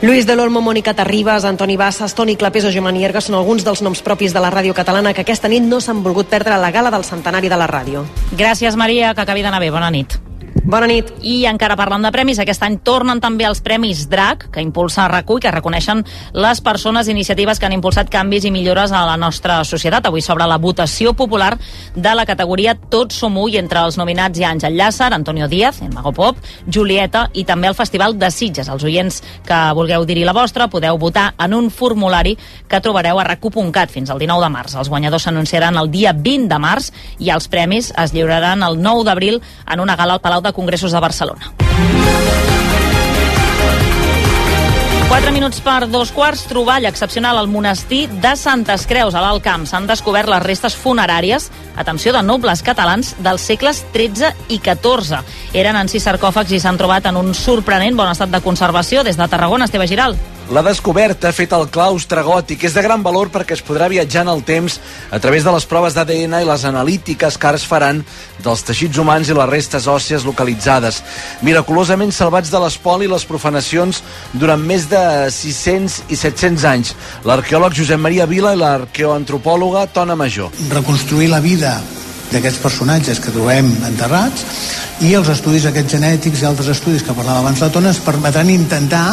Lluís 0.02 0.26
de 0.26 0.34
l'Olmo, 0.34 0.58
Mònica 0.58 0.96
Terribas, 0.98 1.44
Antoni 1.46 1.76
Bassas, 1.78 2.16
Toni 2.18 2.34
Clapés 2.34 2.64
o 2.66 2.72
Gemma 2.74 2.90
Nierga 2.90 3.22
són 3.22 3.38
alguns 3.38 3.62
dels 3.62 3.84
noms 3.86 4.02
propis 4.02 4.34
de 4.34 4.42
la 4.42 4.50
ràdio 4.50 4.74
catalana 4.74 5.14
que 5.14 5.22
aquesta 5.22 5.46
nit 5.46 5.62
no 5.62 5.78
s'han 5.78 6.02
volgut 6.02 6.26
perdre 6.26 6.56
a 6.56 6.58
la 6.58 6.72
gala 6.74 6.90
del 6.90 7.06
centenari 7.06 7.52
de 7.52 7.60
la 7.60 7.70
ràdio. 7.70 8.02
Gràcies, 8.34 8.74
Maria, 8.74 9.14
que 9.14 9.22
acabi 9.22 9.46
d'anar 9.46 9.62
bé. 9.62 9.70
Bona 9.70 9.94
nit. 9.94 10.18
Bona 10.62 10.86
nit. 10.86 11.08
I 11.26 11.40
encara 11.50 11.74
parlant 11.74 12.04
de 12.06 12.10
premis, 12.14 12.38
aquest 12.38 12.62
any 12.62 12.76
tornen 12.86 13.18
també 13.18 13.42
els 13.48 13.58
Premis 13.66 14.04
DRAC, 14.06 14.44
que 14.54 14.62
impulsa 14.62 15.08
RAC1 15.10 15.40
i 15.40 15.42
que 15.42 15.50
reconeixen 15.50 16.04
les 16.38 16.60
persones 16.62 17.08
i 17.08 17.10
iniciatives 17.10 17.58
que 17.58 17.66
han 17.66 17.74
impulsat 17.74 18.06
canvis 18.10 18.44
i 18.46 18.52
millores 18.54 18.92
a 18.94 19.00
la 19.08 19.16
nostra 19.18 19.56
societat. 19.66 20.06
Avui 20.06 20.22
sobre 20.22 20.46
la 20.46 20.60
votació 20.62 21.16
popular 21.18 21.56
de 21.96 22.12
la 22.14 22.26
categoria 22.28 22.76
Tots 22.78 23.18
som 23.18 23.40
u 23.42 23.48
i 23.50 23.58
entre 23.58 23.82
els 23.82 23.98
nominats 23.98 24.38
hi 24.38 24.44
ha 24.46 24.52
Àngel 24.54 24.78
Llàcer, 24.78 25.08
Antonio 25.10 25.48
Díaz, 25.50 25.80
en 25.82 25.96
Mago 25.96 26.12
Pop, 26.14 26.38
Julieta 26.70 27.24
i 27.34 27.42
també 27.42 27.66
el 27.66 27.74
Festival 27.74 28.14
de 28.20 28.30
Sitges. 28.30 28.70
Els 28.70 28.86
oients 28.86 29.18
que 29.42 29.60
vulgueu 29.74 30.06
dir-hi 30.06 30.22
la 30.22 30.36
vostra 30.36 30.70
podeu 30.70 30.94
votar 30.94 31.32
en 31.42 31.58
un 31.58 31.72
formulari 31.74 32.36
que 32.70 32.80
trobareu 32.80 33.18
a 33.18 33.26
rac1.cat 33.32 33.90
fins 33.90 34.14
al 34.14 34.22
19 34.22 34.46
de 34.46 34.54
març. 34.54 34.78
Els 34.78 34.94
guanyadors 34.94 35.26
s'anunciaran 35.26 35.82
el 35.82 35.90
dia 35.90 36.14
20 36.14 36.46
de 36.54 36.62
març 36.62 36.92
i 37.18 37.34
els 37.34 37.50
premis 37.50 37.90
es 37.98 38.14
lliuraran 38.14 38.62
el 38.62 38.78
9 38.78 39.10
d'abril 39.10 39.42
en 39.66 39.82
una 39.82 39.98
gala 39.98 40.14
al 40.20 40.22
Palau 40.22 40.40
de 40.40 40.51
Congressos 40.52 40.92
de 40.92 41.00
Barcelona. 41.00 41.52
4 45.12 45.30
minuts 45.30 45.60
per 45.60 45.90
dos 45.92 46.08
quarts, 46.10 46.46
troballa 46.48 46.88
excepcional 46.88 47.36
al 47.36 47.46
monestir 47.46 48.06
de 48.22 48.30
Santes 48.32 48.86
Creus, 48.88 49.12
a 49.12 49.20
l'Alt 49.20 49.42
Camp. 49.44 49.66
S'han 49.68 49.84
descobert 49.84 50.30
les 50.32 50.40
restes 50.40 50.72
funeràries, 50.72 51.50
atenció, 51.76 52.14
de 52.16 52.22
nobles 52.24 52.62
catalans 52.64 53.12
dels 53.20 53.44
segles 53.44 53.82
XIII 53.92 54.30
i 54.48 54.56
XIV. 54.56 55.20
Eren 55.52 55.76
en 55.76 55.92
sis 55.92 56.08
sarcòfags 56.08 56.56
i 56.56 56.62
s'han 56.64 56.80
trobat 56.80 57.10
en 57.12 57.20
un 57.20 57.34
sorprenent 57.36 57.98
bon 57.98 58.08
estat 58.08 58.32
de 58.32 58.40
conservació. 58.40 59.04
Des 59.04 59.20
de 59.20 59.28
Tarragona, 59.28 59.68
Esteve 59.68 59.86
Giral. 59.86 60.16
La 60.52 60.60
descoberta 60.60 61.30
feta 61.32 61.56
al 61.56 61.70
claustre 61.72 62.20
gòtic 62.20 62.66
és 62.68 62.74
de 62.76 62.82
gran 62.84 63.00
valor 63.00 63.30
perquè 63.32 63.54
es 63.56 63.62
podrà 63.64 63.86
viatjar 63.88 64.26
en 64.26 64.30
el 64.34 64.42
temps 64.44 64.74
a 65.08 65.16
través 65.16 65.46
de 65.46 65.52
les 65.54 65.64
proves 65.64 65.94
d'ADN 65.96 66.34
i 66.42 66.44
les 66.44 66.64
analítiques 66.68 67.38
que 67.40 67.46
ara 67.48 67.56
es 67.56 67.64
faran 67.64 68.02
dels 68.44 68.60
teixits 68.68 68.98
humans 69.00 69.30
i 69.30 69.36
les 69.38 69.48
restes 69.48 69.86
òssies 69.88 70.26
localitzades. 70.28 70.98
Miraculosament 71.40 72.12
salvats 72.12 72.52
de 72.52 72.60
l'espoli 72.60 73.08
i 73.08 73.12
les 73.14 73.24
profanacions 73.24 74.02
durant 74.34 74.60
més 74.60 74.84
de 74.90 75.00
600 75.32 76.12
i 76.12 76.18
700 76.20 76.66
anys. 76.68 76.92
L'arqueòleg 77.24 77.78
Josep 77.78 78.02
Maria 78.04 78.26
Vila 78.28 78.52
i 78.52 78.60
l'arqueoantropòloga 78.60 79.86
Tona 79.96 80.18
Major. 80.20 80.52
Reconstruir 80.74 81.30
la 81.32 81.40
vida 81.40 81.78
d'aquests 82.28 82.60
personatges 82.60 83.22
que 83.24 83.32
trobem 83.32 83.72
enterrats 83.88 84.44
i 85.00 85.14
els 85.16 85.32
estudis 85.32 85.64
aquests 85.70 85.96
genètics 85.96 86.44
i 86.44 86.50
altres 86.50 86.68
estudis 86.76 87.00
que 87.06 87.16
parlava 87.16 87.40
abans 87.40 87.64
la 87.64 87.70
Tona 87.72 87.88
ens 87.94 88.04
permetran 88.04 88.52
intentar 88.52 89.06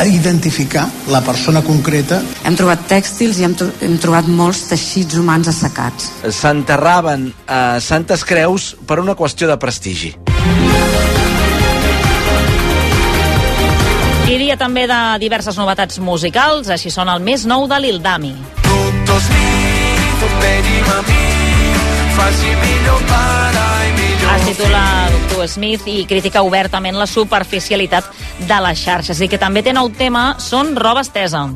a 0.00 0.06
identificar 0.06 0.88
la 1.12 1.20
persona 1.20 1.60
concreta. 1.60 2.22
Hem 2.48 2.56
trobat 2.56 2.86
tèxtils 2.88 3.36
i 3.40 3.44
hem, 3.44 3.54
hem 3.84 3.98
trobat 4.00 4.28
molts 4.32 4.62
teixits 4.70 5.18
humans 5.20 5.50
assecats. 5.52 6.08
S'enterraven 6.32 7.28
a 7.44 7.60
Santes 7.84 8.24
Creus 8.24 8.72
per 8.88 8.98
una 9.02 9.12
qüestió 9.18 9.50
de 9.50 9.58
prestigi. 9.60 10.14
I 14.30 14.38
dia 14.38 14.56
també 14.56 14.86
de 14.88 15.00
diverses 15.20 15.58
novetats 15.60 16.00
musicals, 16.00 16.70
així 16.72 16.88
són 16.94 17.10
el 17.12 17.20
més 17.20 17.44
nou 17.50 17.68
de 17.68 17.82
l'Ildami. 17.82 18.32
Tutto 18.62 19.20
smith, 19.26 20.26
veniva 20.40 20.96
a 20.96 21.04
mi, 21.10 21.39
faci 22.16 22.54
millor 22.62 23.02
pare 23.10 23.66
i 23.88 23.92
millor 23.98 24.34
Es 24.36 24.46
titula 24.48 24.84
Doctor 25.16 25.48
Smith 25.48 25.86
i 25.90 26.04
critica 26.08 26.42
obertament 26.46 26.98
la 26.98 27.06
superficialitat 27.06 28.10
de 28.48 28.58
les 28.66 28.82
xarxes 28.84 29.20
i 29.20 29.28
que 29.30 29.38
també 29.40 29.62
té 29.62 29.74
nou 29.76 29.90
tema 29.96 30.34
són 30.38 30.74
roba 30.76 31.04
estesa. 31.06 31.46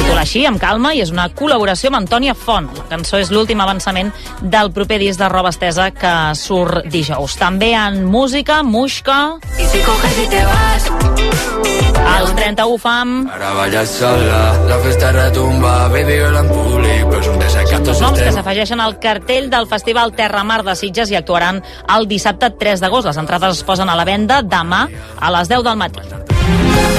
Titula 0.00 0.24
així, 0.24 0.42
amb 0.48 0.58
calma, 0.58 0.90
i 0.96 1.02
és 1.04 1.12
una 1.14 1.28
col·laboració 1.36 1.90
amb 1.90 2.00
Antònia 2.00 2.34
Font. 2.34 2.66
La 2.74 2.88
cançó 2.90 3.20
és 3.22 3.30
l'últim 3.30 3.60
avançament 3.62 4.10
del 4.42 4.72
proper 4.74 4.98
disc 4.98 5.20
de 5.20 5.28
roba 5.30 5.52
estesa 5.54 5.90
que 5.94 6.14
surt 6.34 6.88
dijous. 6.90 7.38
També 7.38 7.74
en 7.78 8.02
música, 8.10 8.62
Muixca, 8.66 9.38
I 9.54 9.70
si 9.70 9.84
coges 9.86 10.18
y 10.24 10.26
te 10.34 10.44
vas, 10.44 11.69
el 12.00 12.34
31 12.36 12.78
fam, 12.78 13.14
Ara 13.34 13.52
ballar 13.56 13.86
sola, 13.86 14.40
la 14.68 14.78
festa 14.84 15.12
retumba, 15.12 15.88
baby 15.88 16.18
en 16.20 16.48
públic, 16.50 17.04
però 17.10 17.20
és 17.20 17.30
un 17.32 17.38
desacato 17.42 17.90
dos 17.90 18.00
noms 18.04 18.20
que 18.20 18.32
s'afegeixen 18.34 18.80
al 18.80 18.98
cartell 19.02 19.50
del 19.52 19.68
Festival 19.70 20.14
Terra 20.16 20.44
Mar 20.44 20.62
de 20.66 20.76
Sitges 20.76 21.10
i 21.10 21.18
actuaran 21.20 21.62
el 21.96 22.08
dissabte 22.10 22.52
3 22.60 22.80
d'agost. 22.84 23.10
Les 23.10 23.20
entrades 23.20 23.58
es 23.58 23.64
posen 23.64 23.88
a 23.88 23.98
la 23.98 24.08
venda 24.08 24.42
demà 24.42 24.86
a 25.20 25.34
les 25.38 25.52
10 25.52 25.66
del 25.66 25.76
matí. 25.80 26.89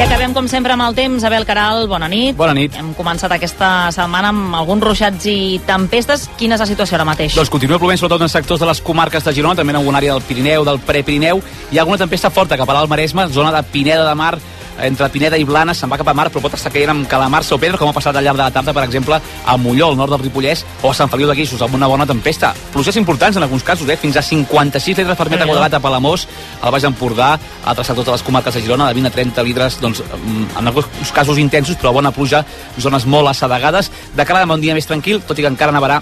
I 0.00 0.02
acabem, 0.02 0.32
com 0.32 0.46
sempre, 0.48 0.72
amb 0.72 0.80
el 0.80 0.94
temps. 0.96 1.24
Abel 1.28 1.44
Caral, 1.44 1.82
bona 1.84 2.06
nit. 2.08 2.32
Bona 2.32 2.54
nit. 2.56 2.72
Hem 2.72 2.94
començat 2.96 3.34
aquesta 3.34 3.90
setmana 3.92 4.30
amb 4.32 4.54
alguns 4.56 4.80
ruixats 4.86 5.26
i 5.28 5.58
tempestes. 5.68 6.22
Quina 6.40 6.56
és 6.56 6.62
la 6.64 6.68
situació 6.70 6.96
ara 6.96 7.04
mateix? 7.04 7.34
Doncs 7.36 7.50
continua 7.52 7.76
plovent 7.76 8.00
sobretot 8.00 8.24
en 8.24 8.32
sectors 8.32 8.62
de 8.64 8.70
les 8.70 8.80
comarques 8.80 9.26
de 9.26 9.34
Girona, 9.36 9.58
també 9.58 9.74
en 9.74 9.80
alguna 9.82 10.00
àrea 10.00 10.14
del 10.16 10.24
Pirineu, 10.24 10.64
del 10.64 10.80
Prepirineu. 10.88 11.42
Hi 11.68 11.76
ha 11.76 11.84
alguna 11.84 12.00
tempesta 12.00 12.32
forta 12.32 12.56
cap 12.56 12.72
a 12.72 12.78
l'Alt 12.78 12.88
Maresme, 12.88 13.28
zona 13.28 13.52
de 13.52 13.60
Pineda 13.74 14.08
de 14.08 14.16
Mar, 14.16 14.38
entre 14.86 15.08
Pineda 15.12 15.38
i 15.38 15.44
Blanes, 15.44 15.78
se'n 15.80 15.90
va 15.90 15.98
cap 16.00 16.08
a 16.08 16.14
mar, 16.16 16.28
però 16.30 16.42
pot 16.44 16.54
estar 16.56 16.72
caient 16.72 16.92
amb 16.92 17.08
Calamars 17.10 17.50
o 17.52 17.58
Pedro, 17.60 17.78
com 17.80 17.90
ha 17.90 17.96
passat 17.96 18.16
al 18.16 18.24
llarg 18.24 18.38
de 18.38 18.44
la 18.44 18.50
tarda, 18.54 18.74
per 18.76 18.84
exemple, 18.84 19.20
a 19.20 19.56
Molló, 19.56 19.90
al 19.90 19.98
nord 19.98 20.14
del 20.14 20.22
Ripollès, 20.24 20.64
o 20.82 20.90
a 20.90 20.94
Sant 20.96 21.10
Feliu 21.12 21.28
de 21.30 21.36
Guíxols, 21.38 21.62
amb 21.66 21.74
una 21.78 21.88
bona 21.90 22.06
tempesta. 22.06 22.52
Pluges 22.72 22.96
importants 23.00 23.36
en 23.36 23.46
alguns 23.46 23.64
casos, 23.66 23.88
eh? 23.88 23.96
fins 23.96 24.16
a 24.16 24.22
56 24.22 25.02
litres 25.02 25.18
per 25.18 25.28
metre 25.30 25.48
quadrat 25.48 25.74
a 25.74 25.82
Palamós, 25.82 26.26
al 26.62 26.72
Baix 26.74 26.86
Empordà, 26.88 27.32
a 27.34 27.74
altres 27.74 27.90
sectors 27.90 28.06
de 28.06 28.16
les 28.16 28.26
comarques 28.26 28.54
de 28.54 28.62
Girona, 28.64 28.88
de 28.88 29.00
20 29.00 29.10
a 29.10 29.16
30 29.18 29.46
litres, 29.48 29.80
doncs, 29.80 30.04
mm, 30.04 30.56
en 30.58 30.72
alguns 30.72 31.12
casos 31.12 31.38
intensos, 31.38 31.76
però 31.76 31.92
bona 31.92 32.12
pluja, 32.12 32.44
zones 32.78 33.06
molt 33.06 33.28
assedegades. 33.28 33.90
De 34.16 34.24
cara 34.24 34.42
a 34.44 34.52
un 34.52 34.60
dia 34.60 34.74
més 34.74 34.86
tranquil, 34.86 35.22
tot 35.26 35.38
i 35.38 35.42
que 35.42 35.52
encara 35.52 35.72
nevarà 35.72 36.00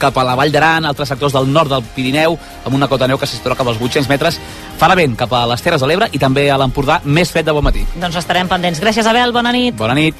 cap 0.00 0.16
a 0.16 0.24
la 0.26 0.34
Vall 0.38 0.52
d'Aran, 0.52 0.88
altres 0.88 1.12
sectors 1.12 1.36
del 1.36 1.50
nord 1.52 1.70
del 1.72 1.84
Pirineu, 1.94 2.36
amb 2.64 2.74
una 2.76 2.88
cota 2.88 3.04
de 3.04 3.12
neu 3.12 3.20
que 3.20 3.28
se 3.28 3.36
situarà 3.36 3.58
cap 3.58 3.68
als 3.70 3.80
800 3.80 4.08
metres. 4.10 4.40
Farà 4.80 4.96
vent 4.98 5.16
cap 5.20 5.32
a 5.36 5.44
les 5.52 5.62
Terres 5.62 5.84
de 5.84 5.90
l'Ebre 5.90 6.08
i 6.16 6.18
també 6.18 6.48
a 6.50 6.58
l'Empordà, 6.60 7.00
més 7.04 7.30
fred 7.30 7.46
de 7.46 7.54
bon 7.56 7.64
matí. 7.64 7.84
Doncs 8.00 8.16
estarem 8.22 8.48
pendents. 8.48 8.80
Gràcies, 8.80 9.06
Abel. 9.06 9.32
Bona 9.36 9.52
nit. 9.52 9.76
Bona 9.76 9.94
nit. 9.94 10.16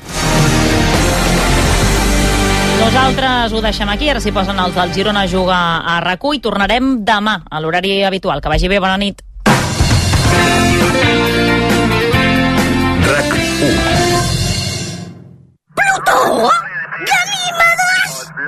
Nosaltres 2.81 3.53
ho 3.53 3.61
deixem 3.61 3.89
aquí, 3.93 4.09
ara 4.09 4.21
s'hi 4.25 4.33
posen 4.33 4.59
els 4.59 4.75
del 4.75 4.95
Girona 4.95 5.27
a 5.27 5.29
jugar 5.29 5.61
a 5.85 5.99
rac 6.01 6.25
i 6.33 6.41
tornarem 6.41 7.05
demà 7.05 7.43
a 7.45 7.61
l'horari 7.61 8.03
habitual. 8.05 8.41
Que 8.41 8.49
vagi 8.49 8.69
bé, 8.69 8.81
bona 8.81 8.97
nit. 8.97 9.21
RAC 13.11 13.35
1. 13.61 14.41
Plutó! 15.77 16.70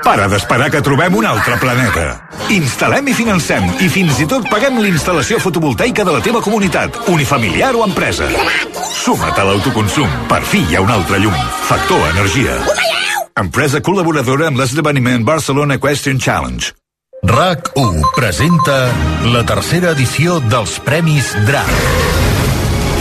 Para 0.03 0.27
d'esperar 0.27 0.69
que 0.71 0.83
trobem 0.83 1.15
un 1.15 1.27
altre 1.31 1.55
planeta. 1.63 2.07
Instal·lem 2.51 3.13
i 3.13 3.15
financem 3.15 3.69
i 3.85 3.89
fins 3.93 4.19
i 4.23 4.27
tot 4.27 4.49
paguem 4.51 4.81
l'instal·lació 4.83 5.39
fotovoltaica 5.43 6.03
de 6.05 6.17
la 6.17 6.23
teva 6.25 6.43
comunitat, 6.43 6.99
unifamiliar 7.13 7.71
o 7.79 7.85
empresa. 7.87 8.27
Suma't 8.75 9.39
a 9.39 9.47
l'autoconsum. 9.47 10.11
Per 10.29 10.43
fi 10.43 10.65
hi 10.67 10.77
ha 10.77 10.83
un 10.83 10.91
altre 10.91 11.23
llum. 11.23 11.39
Factor 11.69 12.03
Energia. 12.11 12.59
Empresa 13.39 13.81
col·laboradora 13.81 14.51
amb 14.51 14.59
l'esdeveniment 14.61 15.25
Barcelona 15.25 15.79
Question 15.79 16.19
Challenge. 16.21 16.75
RAC1 17.23 18.03
presenta 18.17 18.91
la 19.31 19.47
tercera 19.47 19.95
edició 19.95 20.41
dels 20.51 20.81
Premis 20.83 21.31
DRAC. 21.47 22.22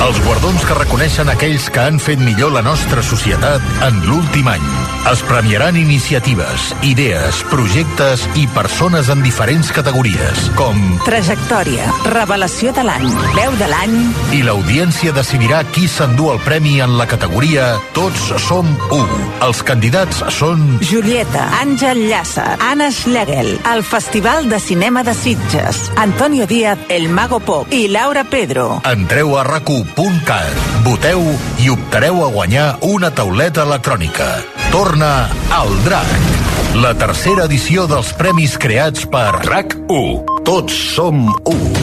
Els 0.01 0.17
guardons 0.25 0.63
que 0.65 0.73
reconeixen 0.73 1.29
aquells 1.29 1.67
que 1.69 1.83
han 1.83 1.99
fet 2.01 2.17
millor 2.25 2.49
la 2.55 2.63
nostra 2.65 3.03
societat 3.05 3.61
en 3.85 3.99
l'últim 4.07 4.47
any. 4.49 4.63
Es 5.11 5.21
premiaran 5.25 5.77
iniciatives, 5.77 6.71
idees, 6.85 7.41
projectes 7.51 8.23
i 8.37 8.47
persones 8.53 9.11
en 9.13 9.21
diferents 9.21 9.69
categories, 9.73 10.41
com... 10.57 10.79
Trajectòria, 11.05 11.85
revelació 12.09 12.73
de 12.73 12.85
l'any, 12.85 13.05
veu 13.37 13.53
de 13.61 13.67
l'any... 13.69 13.95
I 14.37 14.41
l'audiència 14.45 15.13
decidirà 15.13 15.61
qui 15.69 15.85
s'endú 15.89 16.31
el 16.33 16.41
premi 16.45 16.79
en 16.81 16.97
la 16.97 17.05
categoria 17.09 17.71
Tots 17.97 18.31
som 18.41 18.69
u. 18.93 19.01
Els 19.45 19.61
candidats 19.65 20.23
són... 20.33 20.65
Julieta, 20.85 21.45
Àngel 21.61 22.03
Llàcer, 22.09 22.57
Anna 22.71 22.89
Schlegel, 22.93 23.53
el 23.73 23.85
Festival 23.85 24.49
de 24.49 24.61
Cinema 24.61 25.05
de 25.05 25.13
Sitges, 25.17 25.87
Antonio 25.95 26.49
Díaz, 26.49 26.89
El 26.89 27.09
Mago 27.09 27.41
Pop 27.41 27.73
i 27.73 27.85
Laura 27.89 28.25
Pedro. 28.25 28.67
Entreu 28.89 29.37
a 29.37 29.45
racu.cat, 29.91 30.83
voteu 30.85 31.21
i 31.59 31.69
optareu 31.69 32.23
a 32.23 32.29
guanyar 32.31 32.77
una 32.81 33.11
tauleta 33.11 33.63
electrònica. 33.63 34.41
Torna 34.71 35.29
al 35.51 35.69
DRAC. 35.83 36.07
La 36.81 36.93
tercera 36.95 37.45
edició 37.45 37.87
dels 37.87 38.13
premis 38.15 38.57
creats 38.57 39.05
per 39.11 39.41
RAC1. 39.43 40.43
Tots 40.47 40.77
som 40.95 41.27
1. 41.45 41.81